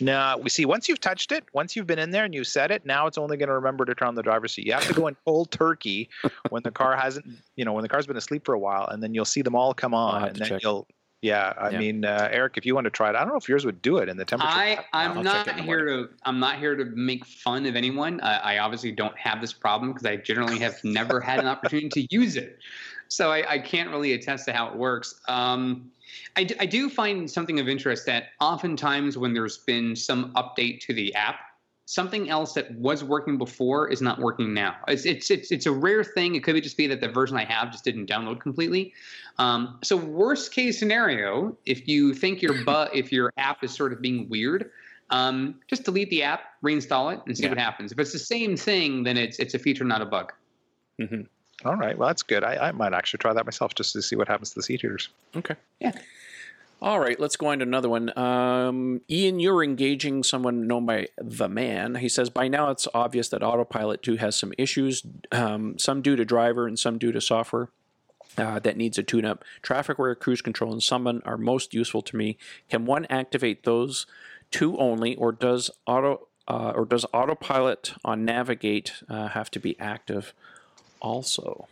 [0.00, 2.70] No, we see once you've touched it, once you've been in there and you've set
[2.70, 4.66] it, now it's only going to remember to turn on the driver's seat.
[4.66, 6.08] You have to go in cold turkey
[6.50, 9.02] when the car hasn't, you know, when the car's been asleep for a while, and
[9.02, 10.62] then you'll see them all come on, and then check.
[10.62, 10.86] you'll.
[11.22, 11.78] Yeah, I Yeah.
[11.78, 13.80] mean, uh, Eric, if you want to try it, I don't know if yours would
[13.80, 14.58] do it in the temperature.
[14.58, 17.76] I I'll I'm not it in here to I'm not here to make fun of
[17.76, 18.20] anyone.
[18.20, 21.88] I, I obviously don't have this problem because I generally have never had an opportunity
[21.88, 22.58] to use it,
[23.14, 25.20] so I, I can't really attest to how it works.
[25.28, 25.90] Um,
[26.36, 30.80] I, d- I do find something of interest that oftentimes when there's been some update
[30.80, 31.36] to the app,
[31.86, 34.74] something else that was working before is not working now.
[34.88, 36.34] It's it's it's, it's a rare thing.
[36.34, 38.92] It could just be that the version I have just didn't download completely.
[39.38, 43.92] Um, so worst case scenario, if you think your bu- if your app is sort
[43.92, 44.70] of being weird,
[45.10, 47.50] um, just delete the app, reinstall it, and see Yeah.
[47.50, 47.92] what happens.
[47.92, 50.32] If it's the same thing, then it's it's a feature, not a bug.
[50.98, 51.22] hmm
[51.64, 51.96] All right.
[51.96, 52.44] Well, that's good.
[52.44, 54.80] I, I might actually try that myself just to see what happens to the seat
[54.82, 55.08] heaters.
[55.36, 55.56] Okay.
[55.80, 55.92] Yeah.
[56.82, 58.16] All right, let's go on to another one.
[58.18, 61.94] Um, Ian, you're engaging someone known by the man.
[61.94, 65.02] He says, by now it's obvious that Autopilot 2 has some issues,
[65.32, 67.70] um, some due to driver and some due to software.
[68.36, 69.44] Uh, that needs a tune-up.
[69.62, 72.36] Traffic aware, cruise control, and summon are most useful to me.
[72.68, 74.06] Can one activate those
[74.50, 79.78] two only, or does auto uh, or does autopilot on navigate uh, have to be
[79.78, 80.34] active
[81.04, 81.68] also?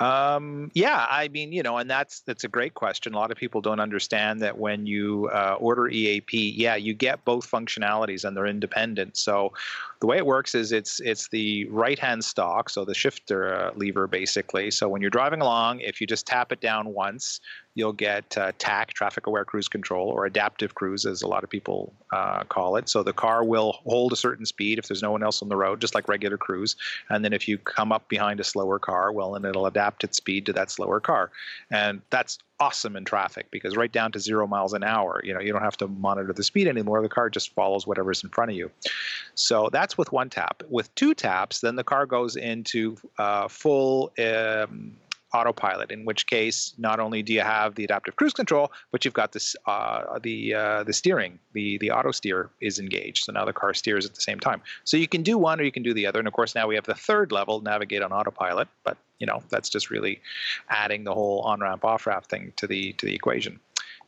[0.00, 3.14] Um, yeah, I mean, you know, and that's that's a great question.
[3.14, 7.24] A lot of people don't understand that when you uh, order EAP, yeah, you get
[7.24, 9.16] both functionalities and they're independent.
[9.16, 9.52] So
[9.98, 13.72] the way it works is it's it's the right hand stalk, so the shifter uh,
[13.74, 14.70] lever basically.
[14.70, 17.40] So when you're driving along, if you just tap it down once,
[17.78, 21.50] you'll get uh, TAC, traffic aware cruise control, or adaptive cruise, as a lot of
[21.50, 22.88] people uh, call it.
[22.88, 25.56] So the car will hold a certain speed if there's no one else on the
[25.56, 26.76] road, just like regular cruise.
[27.08, 30.16] And then if you come up behind a slower car, well, then it'll adapt its
[30.16, 31.30] speed to that slower car.
[31.70, 35.40] And that's awesome in traffic because right down to zero miles an hour, you know,
[35.40, 37.00] you don't have to monitor the speed anymore.
[37.02, 38.70] The car just follows whatever's in front of you.
[39.34, 40.62] So that's with one tap.
[40.68, 44.12] With two taps, then the car goes into uh, full.
[44.18, 44.96] Um,
[45.34, 45.90] autopilot.
[45.90, 49.32] In which case, not only do you have the adaptive cruise control, but you've got
[49.32, 53.24] this uh, the uh, the steering, the the auto steer is engaged.
[53.24, 54.62] So now the car steers at the same time.
[54.84, 56.18] So you can do one or you can do the other.
[56.18, 58.68] And of course, now we have the third level, navigate on autopilot.
[58.84, 60.20] But you know that's just really
[60.68, 63.60] adding the whole on ramp off ramp thing to the to the equation.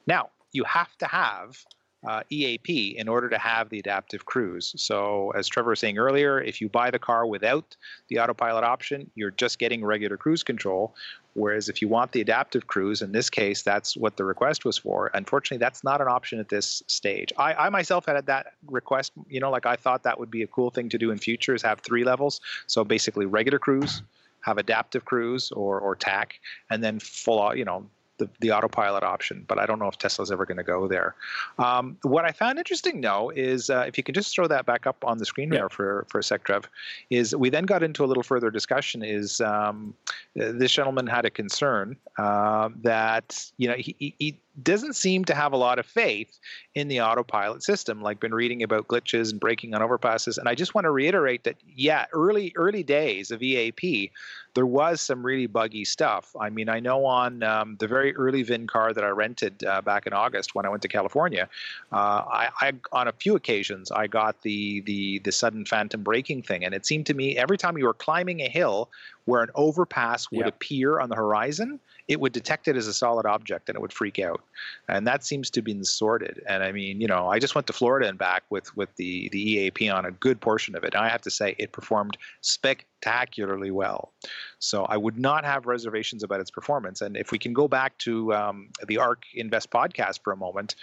[0.06, 1.64] Now you have to have
[2.06, 4.74] uh, EAP in order to have the adaptive cruise.
[4.76, 7.76] So, as Trevor was saying earlier, if you buy the car without
[8.08, 10.94] the autopilot option, you're just getting regular cruise control.
[11.34, 14.78] Whereas if you want the adaptive cruise, in this case, that's what the request was
[14.78, 15.10] for.
[15.14, 17.32] Unfortunately, that's not an option at this stage.
[17.36, 20.48] I, I myself had that request, you know, like I thought that would be a
[20.48, 22.40] cool thing to do in future is have three levels.
[22.66, 24.02] So basically regular cruise,
[24.40, 26.40] have adaptive cruise or, or TAC,
[26.70, 27.86] and then full, you know,
[28.20, 31.16] the, the autopilot option, but I don't know if Tesla's ever going to go there.
[31.58, 34.86] Um, what I found interesting, though, is uh, if you can just throw that back
[34.86, 36.68] up on the screen there for, for a sec, Trev,
[37.10, 39.02] is we then got into a little further discussion.
[39.02, 39.94] Is um,
[40.36, 45.52] this gentleman had a concern uh, that you know he, he doesn't seem to have
[45.52, 46.38] a lot of faith
[46.74, 48.02] in the autopilot system.
[48.02, 50.38] Like been reading about glitches and braking on overpasses.
[50.38, 54.10] And i just want to reiterate that yeah early early days of eap
[54.54, 56.34] there was some really buggy stuff.
[56.38, 59.80] I mean i know on um, the very early vin car that i rented uh,
[59.82, 61.48] back in august when i went to california
[61.92, 66.42] uh, I, I, on a few occasions i got the the the sudden phantom braking
[66.42, 66.64] thing.
[66.64, 68.90] And it seemed to me every time you were climbing a hill
[69.26, 70.48] where an overpass would Yeah.
[70.48, 71.78] appear on the horizon
[72.08, 74.39] it would detect it as a solid object and it would freak out
[74.88, 76.42] and that seems to have been sorted.
[76.46, 79.28] And i mean you know i just went to florida and back with with the
[79.30, 80.94] the eap on a good portion of it.
[80.94, 84.12] And i have to say it performed spectacularly well.
[84.58, 87.00] So i would not have reservations about its performance.
[87.00, 90.74] And if we can go back to um, the ARK Invest podcast for a moment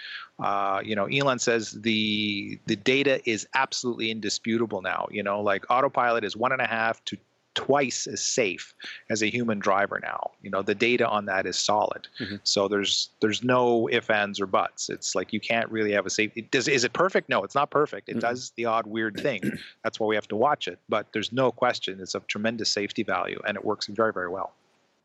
[0.42, 5.06] uh, you know elon says the the data is absolutely indisputable now.
[5.10, 7.16] You know like autopilot is one and a half to
[7.58, 8.72] twice as safe
[9.10, 10.30] as a human driver now.
[10.42, 12.06] You know, the data on that is solid.
[12.20, 12.38] Mhm.
[12.44, 14.88] So there's there's no if ands or buts.
[14.88, 16.42] It's like you can't really have a safety.
[16.52, 17.28] Does is it perfect?
[17.28, 18.08] No, it's not perfect.
[18.08, 18.20] It Mhm.
[18.20, 19.40] does the odd weird thing.
[19.82, 20.78] That's why we have to watch it.
[20.88, 24.52] But there's no question it's of tremendous safety value and it works very very well.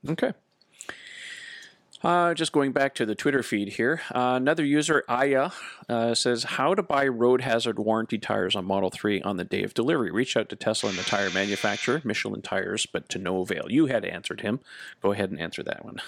[0.07, 0.31] Okay.
[2.03, 5.51] Uh, just going back to the Twitter feed here, uh, another user, Aya,
[5.87, 9.63] uh, says how to buy road hazard warranty tires on Model 3 on the day
[9.63, 10.11] of delivery.
[10.11, 13.67] Reach out to Tesla and the tire manufacturer, Michelin Tires, but to no avail.
[13.69, 14.59] You had answered him.
[15.01, 16.01] Go ahead and answer that one.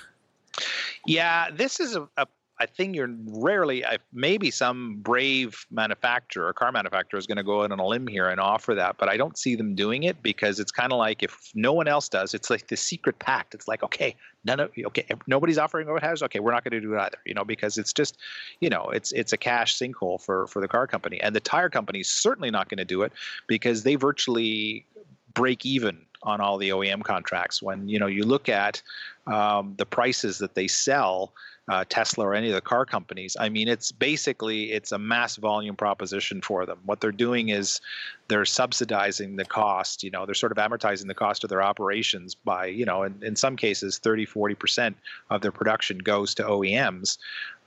[1.05, 2.27] Yeah, this is a, a,
[2.59, 7.63] a think you're rarely, I- maybe some brave manufacturer, car manufacturer, is going to go
[7.63, 10.23] out on a limb here and offer that, but I don't see them doing it
[10.23, 13.53] because it's kind of like if no one else does, it's like the secret pact.
[13.53, 16.23] It's like, okay, none of, okay, nobody's offering road hazards.
[16.23, 18.17] Okay, we're not going to do it either, you know, because it's just,
[18.61, 21.69] you know, it's it's a cash sinkhole for for the car company, and the tire
[21.69, 23.11] company is certainly not going to do it
[23.47, 24.85] because they virtually
[25.33, 27.61] break even on all the OEM contracts.
[27.61, 28.81] When you know you look at
[29.27, 31.33] um, the prices that they sell
[31.67, 33.35] uh, Tesla or any of the car companies.
[33.39, 36.79] I mean, it's basically it's a mass volume proposition for them.
[36.85, 37.81] What they're doing is
[38.27, 40.03] they're subsidizing the cost.
[40.03, 43.15] You know, they're sort of amortizing the cost of their operations by you know, in,
[43.21, 44.97] in some cases, 30, 40 percent
[45.29, 47.17] of their production goes to OEMs.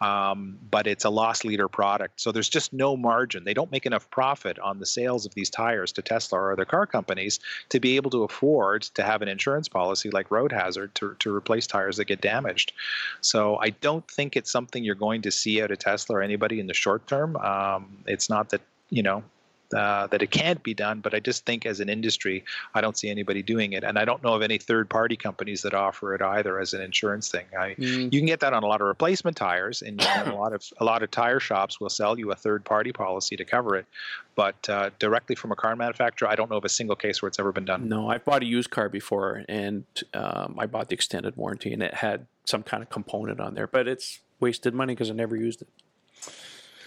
[0.01, 3.43] Um, but it's a loss leader product, so there's just no margin.
[3.43, 6.65] They don't make enough profit on the sales of these tires to Tesla or other
[6.65, 7.41] car companies
[7.71, 11.35] to be able to afford to have an insurance policy like road hazard to, to
[11.35, 12.73] replace tires that get damaged.
[13.23, 16.61] So I don't think it's something you're going to see out of Tesla or anybody
[16.61, 17.37] in the short term.
[17.37, 19.25] Um, it's not that you know
[19.75, 22.45] uh, that it can't be done, but I just think as an industry,
[22.75, 25.75] I don't see anybody doing it, and I don't know of any third-party companies that
[25.75, 27.47] offer it either as an insurance thing.
[27.59, 30.53] I, Mm, you can get that on a lot of replacement tires, and a lot
[30.53, 33.87] of a lot of tire shops will sell you a third-party policy to cover it.
[34.35, 37.29] But uh, directly from a car manufacturer, I don't know of a single case where
[37.29, 37.89] it's ever been done.
[37.89, 41.83] No, I've bought a used car before, and um, I bought the extended warranty, and
[41.83, 45.37] it had some kind of component on there, but it's wasted money because I never
[45.37, 45.69] used it.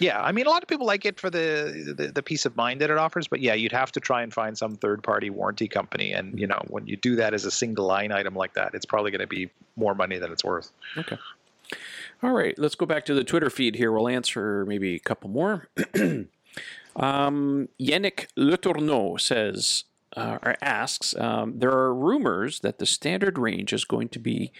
[0.02, 2.56] Yeah, I mean, a lot of people like it for the, the the peace of
[2.56, 5.68] mind that it offers, but yeah, you'd have to try and find some third-party warranty
[5.68, 8.74] company, and you know, when you do that as a single line item like that,
[8.74, 10.72] it's probably going to be more money than it's worth.
[10.98, 11.18] Okay.
[12.22, 13.92] All right, let's go back to the Twitter feed here.
[13.92, 15.68] We'll answer maybe a couple more.
[16.96, 19.84] um, Yannick Le Tourneau says
[20.16, 24.52] uh, or asks, um, there are rumors that the standard range is going to be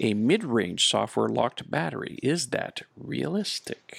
[0.00, 2.18] a mid-range software locked battery.
[2.22, 3.98] Is that realistic?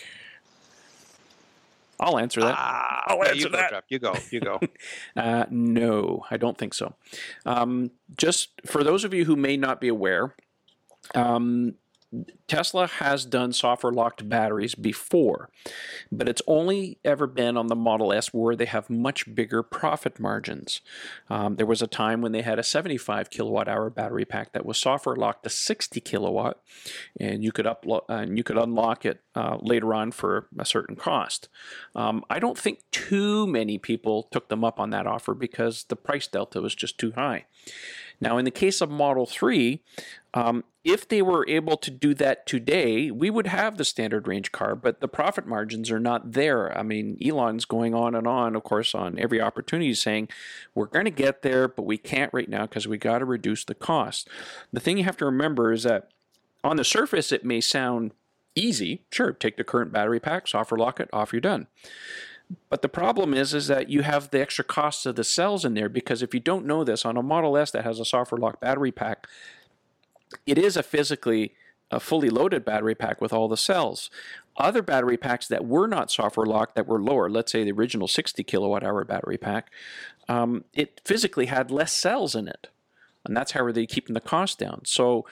[1.99, 2.55] I'll answer that.
[2.57, 3.69] Ah, I'll yeah, answer you that.
[3.71, 3.83] Jeff.
[3.89, 4.15] You go.
[4.31, 4.59] You go.
[5.15, 6.93] Uh, no, I don't think so.
[7.45, 10.35] Um, just for those of you who may not be aware,
[11.13, 11.75] um,
[12.47, 15.49] Tesla has done software locked batteries before,
[16.11, 20.19] but it's only ever been on the Model S where they have much bigger profit
[20.19, 20.81] margins.
[21.29, 24.65] Um, there was a time when they had a 75 kilowatt hour battery pack that
[24.65, 26.61] was software locked to 60 kilowatt,
[27.19, 30.95] and you could upload and you could unlock it uh, later on for a certain
[30.95, 31.49] cost.
[31.95, 35.95] Um, I don't think too many people took them up on that offer because the
[35.95, 37.45] price delta was just too high.
[38.19, 39.81] Now, in the case of Model 3,
[40.33, 44.51] um, if they were able to do that today, we would have the standard range
[44.51, 46.77] car, but the profit margins are not there.
[46.77, 50.29] I mean, Elon's going on and on, of course, on every opportunity saying,
[50.75, 53.65] we're going to get there, but we can't right now because we got to reduce
[53.65, 54.29] the cost.
[54.71, 56.09] The thing you have to remember is that
[56.63, 58.11] on the surface, it may sound
[58.55, 59.03] easy.
[59.11, 61.67] Sure, take the current battery pack, software lock it, off you're done.
[62.69, 65.73] But the problem is, is that you have the extra costs of the cells in
[65.73, 68.39] there because if you don't know this, on a Model S that has a software
[68.39, 69.27] locked battery pack,
[70.45, 71.53] it is a physically
[71.91, 74.09] a fully loaded battery pack with all the cells.
[74.57, 78.07] Other battery packs that were not software locked, that were lower, let's say the original
[78.07, 79.71] 60 kilowatt hour battery pack,
[80.27, 82.69] um, it physically had less cells in it.
[83.23, 84.81] And that's how they're keeping the cost down.
[84.85, 85.25] So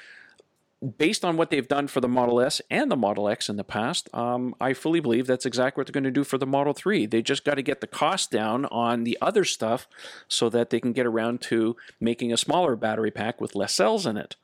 [0.84, 3.64] based on what they've done for the Model S and the Model X in the
[3.64, 6.74] past, um, I fully believe that's exactly what they're going to do for the Model
[6.74, 7.06] 3.
[7.06, 9.88] They just got to get the cost down on the other stuff
[10.28, 14.06] so that they can get around to making a smaller battery pack with less cells
[14.06, 14.36] in it.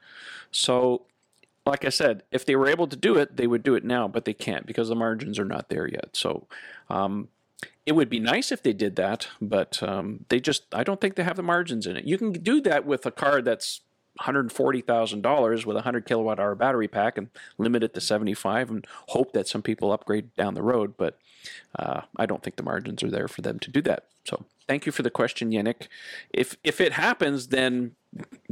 [0.52, 1.04] So,
[1.66, 4.08] like I said, if they were able to do it, they would do it now,
[4.08, 6.10] but they can't because the margins are not there yet.
[6.14, 6.48] So,
[6.90, 7.28] um,
[7.86, 11.16] it would be nice if they did that, but um, they just, I don't think
[11.16, 12.06] they have the margins in it.
[12.06, 13.82] You can do that with a car that's
[14.22, 19.34] $140,000 with a 100 kilowatt hour battery pack and limit it to 75 and hope
[19.34, 20.96] that some people upgrade down the road.
[20.98, 21.18] But
[21.78, 24.06] uh, I don't think the margins are there for them to do that.
[24.26, 25.88] So thank you for the question, Yannick.
[26.34, 27.96] If if it happens, then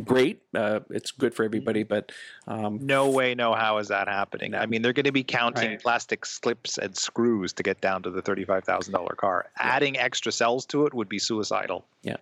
[0.04, 0.42] great.
[0.56, 1.84] Uh, it's good for everybody.
[1.84, 2.12] But
[2.48, 4.54] um, No way, no how is that happening?
[4.56, 5.82] I mean, they're going to be counting Right.
[5.82, 9.50] plastic slips and screws to get down to the thirty-five thousand dollar car.
[9.58, 11.86] Adding extra cells to it would be suicidal.
[12.04, 12.18] Yeah,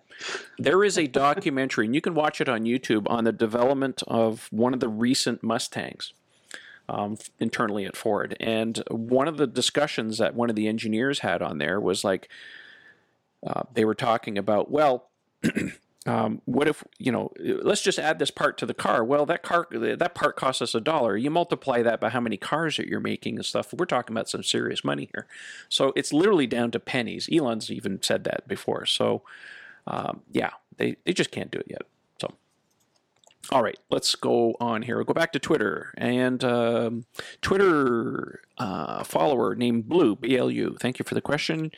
[0.58, 4.48] there is a documentary, and you can watch it on YouTube, on the development of
[4.50, 6.12] one of the recent Mustangs
[6.88, 8.36] um, internally at Ford.
[8.40, 12.28] And one of the discussions that one of the engineers had on there was like,
[13.46, 15.08] uh, they were talking about, well,
[16.06, 17.32] um, what if you know?
[17.38, 19.04] Let's just add this part to the car.
[19.04, 21.16] Well, that car that part costs us a dollar.
[21.16, 23.72] You multiply that by how many cars that you're making and stuff.
[23.72, 25.26] We're talking about some serious money here.
[25.68, 27.28] So it's literally down to pennies.
[27.32, 28.86] Elon's even said that before.
[28.86, 29.22] So
[29.86, 31.82] um, yeah, they, they just can't do it yet.
[33.52, 34.96] All right, let's go on here.
[34.96, 37.04] We'll go back to Twitter and um,
[37.42, 40.76] Twitter uh, follower named Blue B L U.
[40.80, 41.70] Thank you for the question.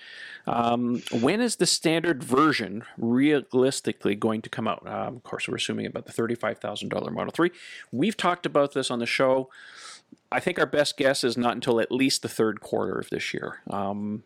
[0.46, 4.86] Um, when is the standard version realistically going to come out?
[4.86, 7.50] Um, of course, we're assuming about the thirty-five thousand dollar Model Three.
[7.92, 9.50] We've talked about this on the show.
[10.32, 13.34] I think our best guess is not until at least the third quarter of this
[13.34, 13.60] year.
[13.68, 14.22] Um,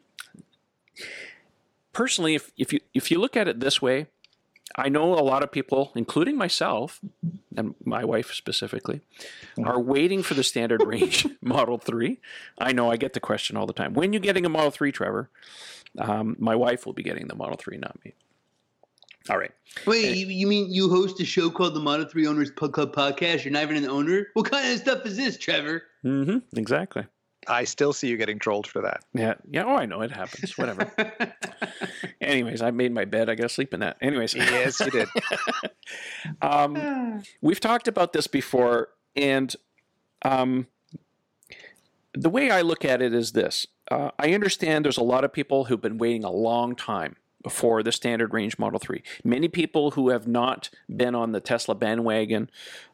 [1.93, 4.07] personally, if, if you if you look at it this way,
[4.77, 7.01] I know a lot of people, including myself
[7.57, 9.01] and my wife specifically,
[9.62, 12.18] are waiting for the standard range Model 3.
[12.59, 13.95] I know I get the question all the time.
[13.95, 15.31] When you getting a Model 3, Trevor?
[15.99, 18.14] Um, my wife will be getting the Model 3, not me.
[19.31, 19.53] All right.
[19.87, 23.45] Wait, you, you mean you host a show called the Model 3 Owners Club Podcast?
[23.45, 24.29] You're not even an owner?
[24.35, 25.85] What kind of stuff is this, Trevor?
[26.05, 26.39] Mm-hmm.
[26.59, 27.07] Exactly.
[27.49, 29.05] I still see you getting trolled for that.
[29.14, 29.34] Yeah.
[29.51, 29.64] Yeah.
[29.64, 30.57] Oh, I know it happens.
[30.57, 30.90] Whatever.
[32.20, 33.28] Anyways, I made my bed.
[33.28, 33.97] I got to sleep in that.
[34.01, 34.34] Anyways.
[34.34, 35.09] Yes, you did.
[36.43, 39.55] um, we've talked about this before, and
[40.24, 40.66] um,
[42.14, 45.32] the way I look at it is this uh, I understand there's a lot of
[45.32, 47.16] people who've been waiting a long time
[47.49, 49.03] for the standard range Model 3.
[49.24, 52.51] Many people who have not been on the Tesla bandwagon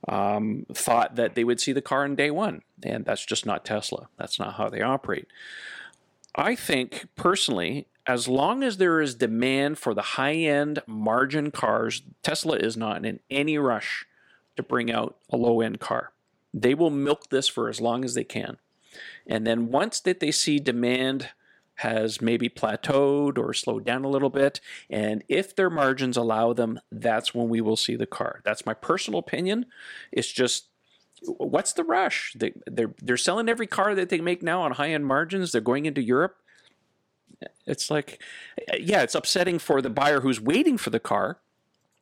[0.08, 3.64] um, thought that they would see the car in day one, and that's just not
[3.64, 4.08] Tesla.
[4.16, 5.26] That's not how they operate.
[6.34, 12.02] I think personally, as long as there is demand for the high end margin cars,
[12.22, 14.06] Tesla is not in any rush
[14.56, 16.12] to bring out a low end car.
[16.54, 18.56] They will milk this for as long as they can.
[19.26, 21.28] And then once that they see demand
[21.78, 24.60] has maybe plateaued or slowed down a little bit,
[24.90, 28.40] and if their margins allow them, that's when we will see the car.
[28.44, 29.66] That's my personal opinion.
[30.12, 30.68] It's just
[31.26, 32.32] what's the rush?
[32.36, 35.52] They, they're they're selling every car that they make now on high end margins.
[35.52, 36.36] They're going into Europe.
[37.66, 38.20] It's like,
[38.78, 41.38] yeah, it's upsetting for the buyer who's waiting for the car,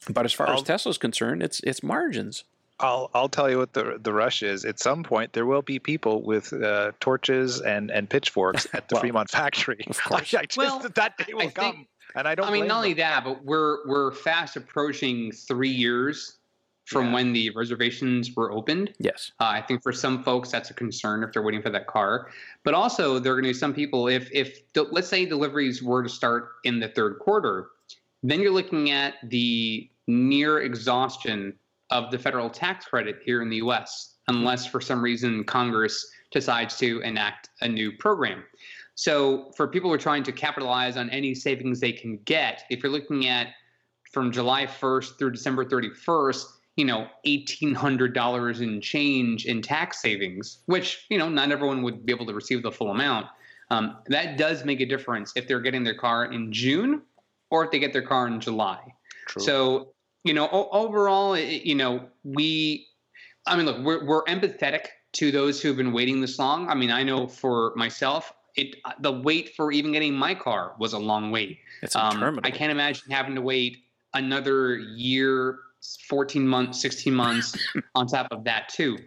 [0.09, 2.45] but as far as Tesla's concerned, it's it's margins.
[2.81, 4.65] I'll I'll tell you what the the rush is.
[4.65, 8.97] At some point, there will be people with uh, torches and and pitchforks at the
[8.97, 9.85] Well, Fremont factory.
[9.89, 10.35] of course.
[10.35, 12.47] I, I just Well, that day will I come, think- and I don't.
[12.47, 12.99] I mean, blame not only them.
[13.11, 16.37] that, but we're we're fast approaching three years
[16.85, 17.15] from Yeah.
[17.15, 18.93] when the reservations were opened.
[18.99, 19.33] Yes.
[19.41, 22.31] Uh, I think for some folks that's a concern if they're waiting for that car.
[22.63, 25.83] But also, there are going to be some people if if the, let's say deliveries
[25.83, 27.69] were to start in the third quarter,
[28.23, 31.55] then you're looking at the near exhaustion
[31.91, 34.15] of the federal tax credit here in the U.S.
[34.29, 38.43] Unless for some reason Congress decides to enact a new program.
[38.97, 42.83] So for people who are trying to capitalize on any savings they can get, if
[42.83, 43.49] you're looking at
[44.11, 46.45] from July 1st through December 31st,
[46.77, 52.13] you know, $1,800 in change in tax savings, which, you know, not everyone would be
[52.13, 53.27] able to receive the full amount.
[53.71, 57.03] Um, that does make a difference if they're getting their car in June
[57.51, 58.81] or if they get their car in July.
[59.27, 59.43] True.
[59.43, 59.89] So,
[60.27, 62.89] you know, o- overall, it, you know, we,
[63.47, 66.69] I mean, look, we're, we're empathetic to those who've been waiting this long.
[66.69, 70.95] I mean, I know for myself, it the wait for even getting my car was
[70.95, 71.59] a long wait.
[71.83, 72.41] It's Um.
[72.43, 75.59] I can't imagine having to wait another year,
[76.09, 77.55] 14 months, 16 months
[77.95, 78.99] on top of that too.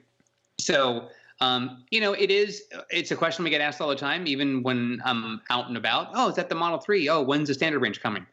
[0.60, 1.10] So,
[1.42, 4.62] um, you know, it is, it's a question we get asked all the time, even
[4.62, 6.10] when I'm out and about.
[6.14, 7.10] Oh, is that the Model 3?
[7.10, 8.26] Oh, when's the standard range coming?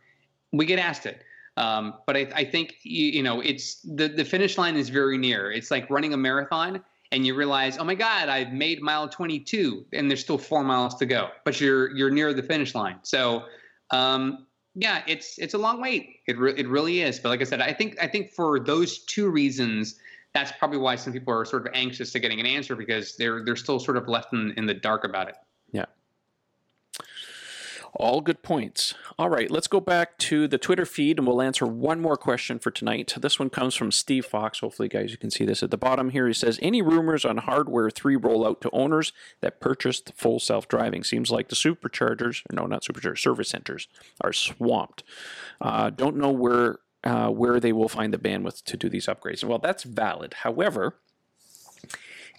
[0.52, 1.22] We get asked it.
[1.56, 5.16] Um, but I, I think, you, you know, it's the, the finish line is very
[5.16, 5.50] near.
[5.50, 6.82] It's like running a marathon
[7.12, 10.94] and you realize, oh my God, I've made mile 22 and there's still four miles
[10.96, 12.98] to go, but you're, you're near the finish line.
[13.02, 13.44] So,
[13.90, 14.46] um,
[14.76, 16.20] yeah, it's it's a long wait.
[16.28, 17.18] It re- it really is.
[17.18, 19.98] But like I said, I think I think for those two reasons,
[20.34, 23.42] that's probably why some people are sort of anxious to getting an answer because they're
[23.42, 25.36] they're still sort of left in, in the dark about it.
[27.98, 28.92] All good points.
[29.18, 32.58] All right, let's go back to the Twitter feed and we'll answer one more question
[32.58, 33.14] for tonight.
[33.16, 34.60] This one comes from Steve Fox.
[34.60, 36.26] Hopefully, guys, you can see this at the bottom here.
[36.26, 41.04] He says, Any rumors on Hardware 3 rollout to owners that purchased full self driving?
[41.04, 43.88] Seems like the superchargers, no, not superchargers, service centers
[44.20, 45.02] are swamped.
[45.60, 46.78] Uh, don't know where.
[47.04, 49.44] Uh, where they will find the bandwidth to do these upgrades.
[49.44, 50.34] Well, that's valid.
[50.42, 50.96] However,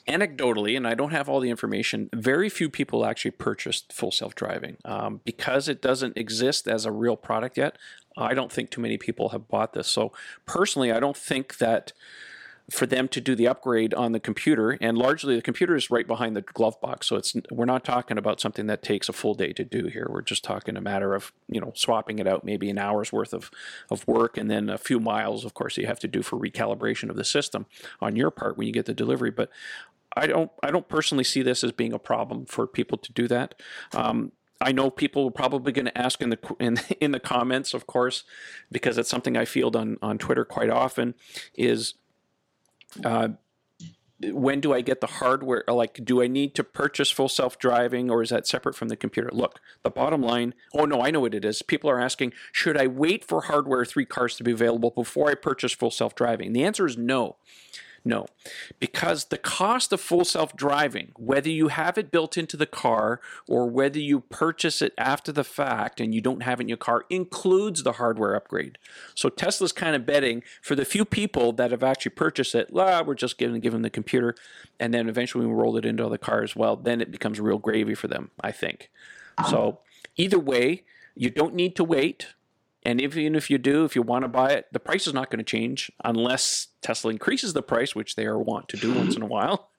[0.07, 4.35] anecdotally, and I don't have all the information, very few people actually purchased full self
[4.35, 4.77] driving.
[4.85, 7.77] Um, because it doesn't exist as a real product yet,
[8.15, 9.87] I don't think too many people have bought this.
[9.87, 10.11] So,
[10.45, 11.93] personally, I don't think that
[12.69, 16.05] for them to do the upgrade on the computer, and largely the computer is right
[16.05, 19.33] behind the glove box, so it's we're not talking about something that takes a full
[19.33, 20.07] day to do here.
[20.09, 23.33] We're just talking a matter of you know swapping it out, maybe an hour's worth
[23.33, 23.49] of
[23.89, 27.09] of work, and then a few miles, of course, you have to do for recalibration
[27.09, 27.67] of the system
[28.01, 29.31] on your part when you get the delivery.
[29.31, 29.49] But
[30.17, 33.27] I don't I don't personally see this as being a problem for people to do
[33.27, 33.55] that.
[33.93, 37.73] Um, I know people are probably going to ask in the in, in the comments,
[37.73, 38.23] of course,
[38.71, 41.13] because it's something I field on on Twitter quite often.
[41.53, 41.93] Is
[43.03, 43.29] uh,
[44.23, 45.63] when do I get the hardware?
[45.67, 48.95] Like, do I need to purchase full self driving or is that separate from the
[48.95, 49.29] computer?
[49.31, 51.61] Look, the bottom line oh, no, I know what it is.
[51.61, 55.35] People are asking, should I wait for hardware three cars to be available before I
[55.35, 56.53] purchase full self driving?
[56.53, 57.35] The answer is no.
[58.07, 58.25] No,
[58.79, 63.19] because the cost of full self driving, whether you have it built into the car
[63.49, 66.77] or whether you purchase it after the fact and you don't have it in your
[66.77, 68.77] car, includes the hardware upgrade.
[69.13, 73.03] So Tesla's kind of betting for the few people that have actually purchased it, ah,
[73.05, 74.35] we're just going to give them the computer,
[74.79, 76.77] and then eventually we roll it into the car as well.
[76.77, 78.89] Then it becomes real gravy for them, I think.
[79.49, 79.79] So
[80.15, 80.83] either way,
[81.13, 82.27] you don't need to wait.
[82.87, 85.29] And even if you do, if you want to buy it, the price is not
[85.29, 89.17] going to change unless Tesla increases the price, which they are wont to do once
[89.17, 89.71] in a while.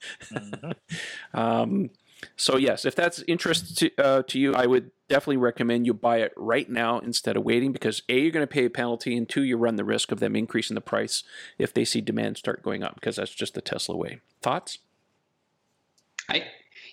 [1.34, 1.88] um,
[2.36, 6.18] so yes, if that's interest to, uh, to you, I would definitely recommend you buy
[6.18, 9.26] it right now instead of waiting because a you're going to pay a penalty, and
[9.26, 11.24] two you run the risk of them increasing the price
[11.56, 14.20] if they see demand start going up because that's just the Tesla way.
[14.42, 14.80] Thoughts?
[16.28, 16.44] I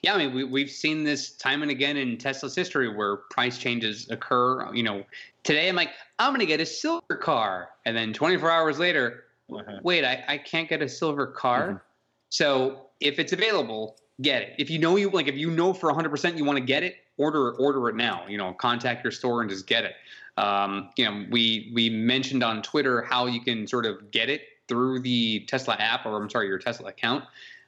[0.05, 3.57] Yeah, I mean, we, we've seen this time and again in Tesla's history where price
[3.57, 4.71] changes occur.
[4.71, 5.03] You know,
[5.41, 5.89] today I'm like,
[6.19, 7.69] I'm going to get a silver car.
[7.85, 9.79] And then 24 hours later, Uh-huh.
[9.81, 11.69] wait, I, I can't get a silver car.
[11.69, 11.81] Mhm.
[12.29, 14.53] So if it's available, get it.
[14.59, 16.97] If you know you like, if you know for 100% you want to get it,
[17.17, 18.27] order order it now.
[18.27, 19.95] You know, contact your store and just get it.
[20.37, 24.41] Um, you know, we we mentioned on Twitter how you can sort of get it
[24.67, 27.23] through the Tesla app, or I'm sorry, your Tesla account.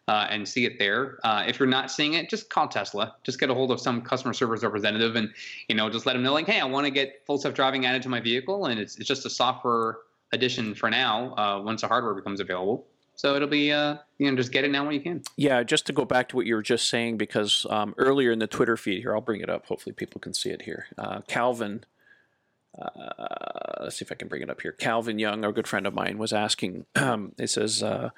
[0.08, 1.20] Uh, and see it there.
[1.26, 3.14] Uh, if you're not seeing it, just call Tesla.
[3.24, 5.34] Just get a hold of some customer service representative, and
[5.68, 7.86] you know, just let them know, like, hey, I want to get full self driving
[7.86, 9.98] added to my vehicle, and it's it's just a software
[10.32, 11.36] addition for now.
[11.36, 12.88] Uh, once the hardware becomes available,
[13.18, 15.24] so it'll be uh, you know, just get it now when you can.
[15.36, 18.40] Yeah, just to go back to what you were just saying, because um, earlier in
[18.40, 19.66] the Twitter feed here, I'll bring it up.
[19.66, 20.86] Hopefully, people can see it here.
[20.98, 21.84] Uh, Calvin,
[22.80, 24.72] uh, let's see if I can bring it up here.
[24.72, 26.86] Calvin Young, our good friend of mine, was asking.
[26.96, 28.10] Um, it says uh,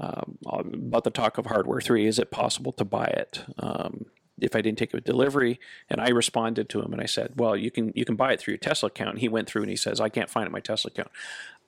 [0.00, 2.06] um, about the talk of Hardware Three.
[2.06, 3.44] Is it possible to buy it?
[3.58, 4.06] Um,
[4.40, 5.58] if I didn't take a delivery,
[5.90, 8.40] and I responded to him and I said, "Well, you can you can buy it
[8.40, 10.48] through your Tesla account." And he went through and he says, "I can't find it
[10.48, 11.10] in my Tesla account."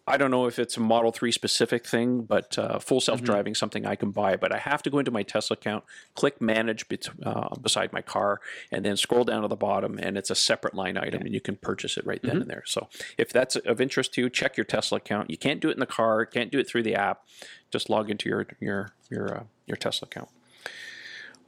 [0.07, 3.55] I don't know if it's a Model 3 specific thing, but uh, full self driving
[3.55, 4.37] something I can buy.
[4.37, 5.85] But I have to go into my Tesla account,
[6.15, 8.41] click manage bet- uh, beside my car,
[8.73, 11.41] and then scroll down to the bottom, and it's a separate line item, and you
[11.41, 12.65] can purchase it right then and there.
[12.67, 12.89] So
[13.19, 15.31] if that's of interest to you, check your Tesla account.
[15.31, 17.23] You can't do it in the car, can't do it through the app.
[17.71, 20.29] Just log into your your your uh, your Tesla account.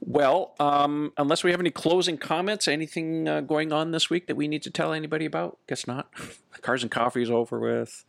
[0.05, 4.35] Well, um, unless we have any closing comments, anything uh, going on this week that
[4.35, 5.59] we need to tell anybody about?
[5.67, 6.09] Guess not.
[6.61, 8.03] Cars and coffee is over with.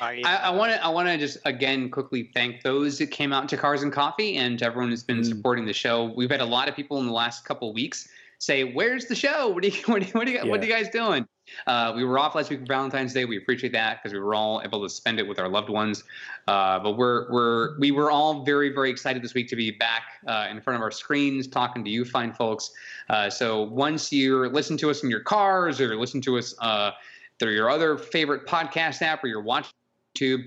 [0.00, 3.48] I, I want to I want to just again quickly thank those that came out
[3.50, 5.26] to Cars and Coffee and to everyone who's been Mm.
[5.28, 6.12] supporting the show.
[6.16, 8.08] We've had a lot of people in the last couple of weeks
[8.38, 9.48] say, "Where's the show?
[9.48, 11.26] What are you what are you, what are you, what are you guys doing?"
[11.68, 13.24] Uh, we were off last week for Valentine's Day.
[13.24, 16.02] We appreciate that because we were all able to spend it with our loved ones.
[16.48, 20.02] Uh, but we're we're we were all very very excited this week to be back
[20.26, 22.72] uh, in front of our screens talking to you fine folks.
[23.08, 26.90] Uh, so once you're listen to us in your cars or listen to us uh,
[27.38, 29.70] through your other favorite podcast app or your watch
[30.16, 30.44] YouTube,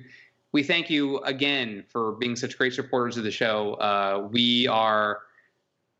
[0.52, 3.74] we thank you again for being such great supporters of the show.
[3.76, 5.20] Uh, we are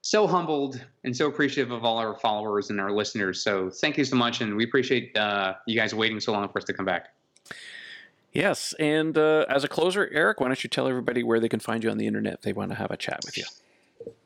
[0.02, 3.44] so humbled and so appreciative of all our followers and our listeners.
[3.44, 6.58] So thank you so much, and we appreciate uh, you guys waiting so long for
[6.60, 7.10] us to come back.
[8.32, 11.60] Yes, and uh, as a closer, Eric, why don't you tell everybody where they can
[11.60, 13.46] find you on the internet if they want to have a chat with you?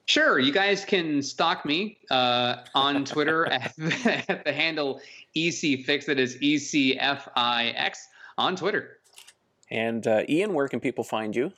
[0.06, 3.74] Sure, you guys can stalk me uh, on Twitter at,
[4.30, 5.01] at the handle
[5.36, 6.06] ECFix.
[6.06, 8.99] That is E C F I X on Twitter.
[9.72, 11.51] And uh, Ian, where can people find you?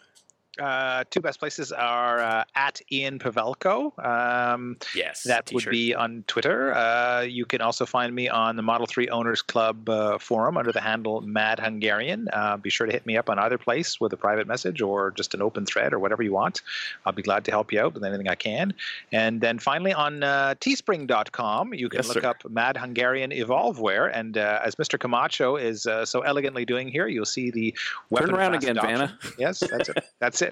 [0.60, 3.98] Uh, two best places are uh, at Ian Pavelko.
[4.04, 6.74] Um, Yes, that would be on Twitter.
[6.74, 10.72] Uh, you can also find me on the Model 3 Owners Club uh, forum under
[10.72, 12.28] the handle Mad Hungarian.
[12.32, 15.12] Uh, be sure to hit me up on either place with a private message or
[15.12, 16.62] just an open thread or whatever you want.
[17.06, 18.74] I'll be glad to help you out with anything I can.
[19.12, 22.30] And then finally on uh, teespring.com, you can Yes, look sir.
[22.30, 24.12] up Mad Hungarian Evolveware.
[24.14, 25.00] And uh, as Mr.
[25.00, 27.74] Camacho is uh, so elegantly doing here, you'll see the
[28.10, 28.76] weapon of around again.
[28.76, 29.18] Vanna.
[29.38, 30.04] Yes, that's it.
[30.20, 30.45] That's it.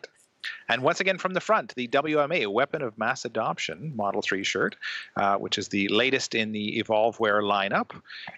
[0.67, 4.75] And once again from the front, the WMA Weapon of Mass Adoption Model 3 shirt,
[5.15, 7.91] uh, which is the latest in the Evolveware lineup.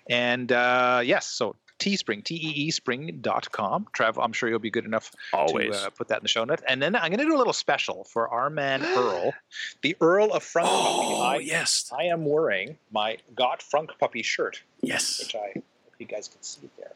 [0.08, 3.88] And uh, yes, so Teespring, T-E-E spring.com.
[3.92, 5.78] Trev, I'm sure you'll be good enough Always.
[5.78, 6.64] to uh, put that in the show notes.
[6.68, 9.34] And then I'm going to do a little special for our man Earl,
[9.82, 11.22] the Earl of Frunk oh, Puppy.
[11.22, 11.92] I, yes.
[11.98, 15.20] I am wearing my Got Frunk Puppy shirt, Yes.
[15.20, 15.64] which I hope
[16.00, 16.94] you guys can see there.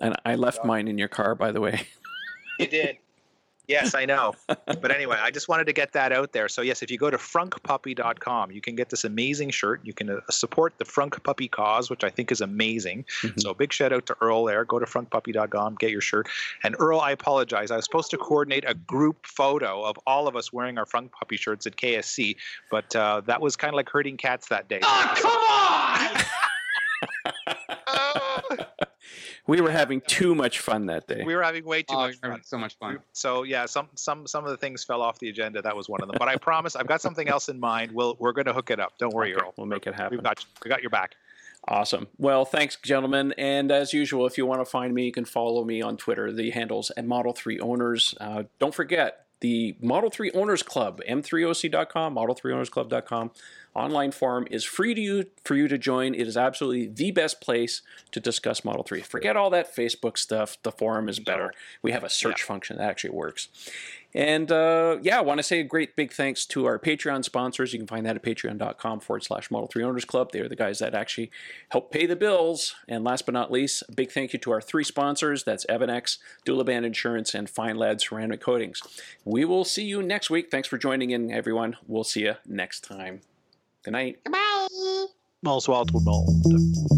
[0.00, 1.82] And I left mine in your car, by the way.
[2.58, 2.98] You did.
[3.68, 4.34] Yes, I know.
[4.80, 6.48] But anyway, I just wanted to get that out there.
[6.48, 9.80] So, yes, if you go to frunkpuppy.com, you can get this amazing shirt.
[9.82, 13.04] You can uh, support the Frunk Puppy cause, which I think is amazing.
[13.22, 13.40] Mhm.
[13.40, 14.64] So, big shout out to Earl there.
[14.64, 16.28] Go to frunkpuppy.com, get your shirt.
[16.62, 17.70] And Earl, I apologize.
[17.70, 21.10] I was supposed to coordinate a group photo of all of us wearing our Frunk
[21.12, 22.36] Puppy shirts at KSC,
[22.70, 24.80] but uh, that was kind of like herding cats that day.
[24.82, 25.30] Oh, come
[27.66, 27.68] on!
[29.48, 31.22] We were having too much fun that day.
[31.26, 32.40] we were having way too Oh, much fun.
[32.44, 32.98] so much fun.
[33.14, 35.60] So yeah, some some some of the things fell off the agenda.
[35.62, 36.16] That was one of them.
[36.18, 37.90] But I promise, I've got something else in mind.
[37.92, 38.92] We'll we're going to hook it up.
[38.98, 39.54] Don't worry, Okay, Earl.
[39.56, 40.18] we'll make it happen.
[40.18, 41.16] We've got we got your back.
[41.66, 42.06] Awesome.
[42.18, 43.34] Well, thanks, gentlemen.
[43.36, 46.30] And as usual, if you want to find me, you can follow me on Twitter.
[46.32, 48.14] The handles at Model 3 Owners.
[48.20, 53.30] Uh, don't forget the Model 3 Owners Club, m3oc.com, model3ownersclub.com.
[53.74, 56.14] Online forum is free to you for you to join.
[56.14, 59.02] It is absolutely the best place to discuss Model 3.
[59.02, 60.56] Forget all that Facebook stuff.
[60.62, 61.52] The forum is better.
[61.82, 63.48] We have a search function that actually works.
[64.14, 67.72] And uh, yeah, I want to say a great big thanks to our Patreon sponsors.
[67.72, 70.32] You can find that at patreon.com forward slash Model 3 Owners Club.
[70.32, 71.30] They're the guys that actually
[71.68, 72.74] help pay the bills.
[72.88, 75.44] And last but not least, a big thank you to our three sponsors.
[75.44, 78.82] That's EVANNEX, Dulaban Insurance, and Feynlab Ceramic Coatings.
[79.24, 80.50] We will see you next week.
[80.50, 81.76] Thanks for joining in, everyone.
[81.86, 83.20] We'll see you next time.
[83.84, 84.20] Good night.
[84.24, 85.06] Goodbye.
[85.46, 86.97] Oswald Mold.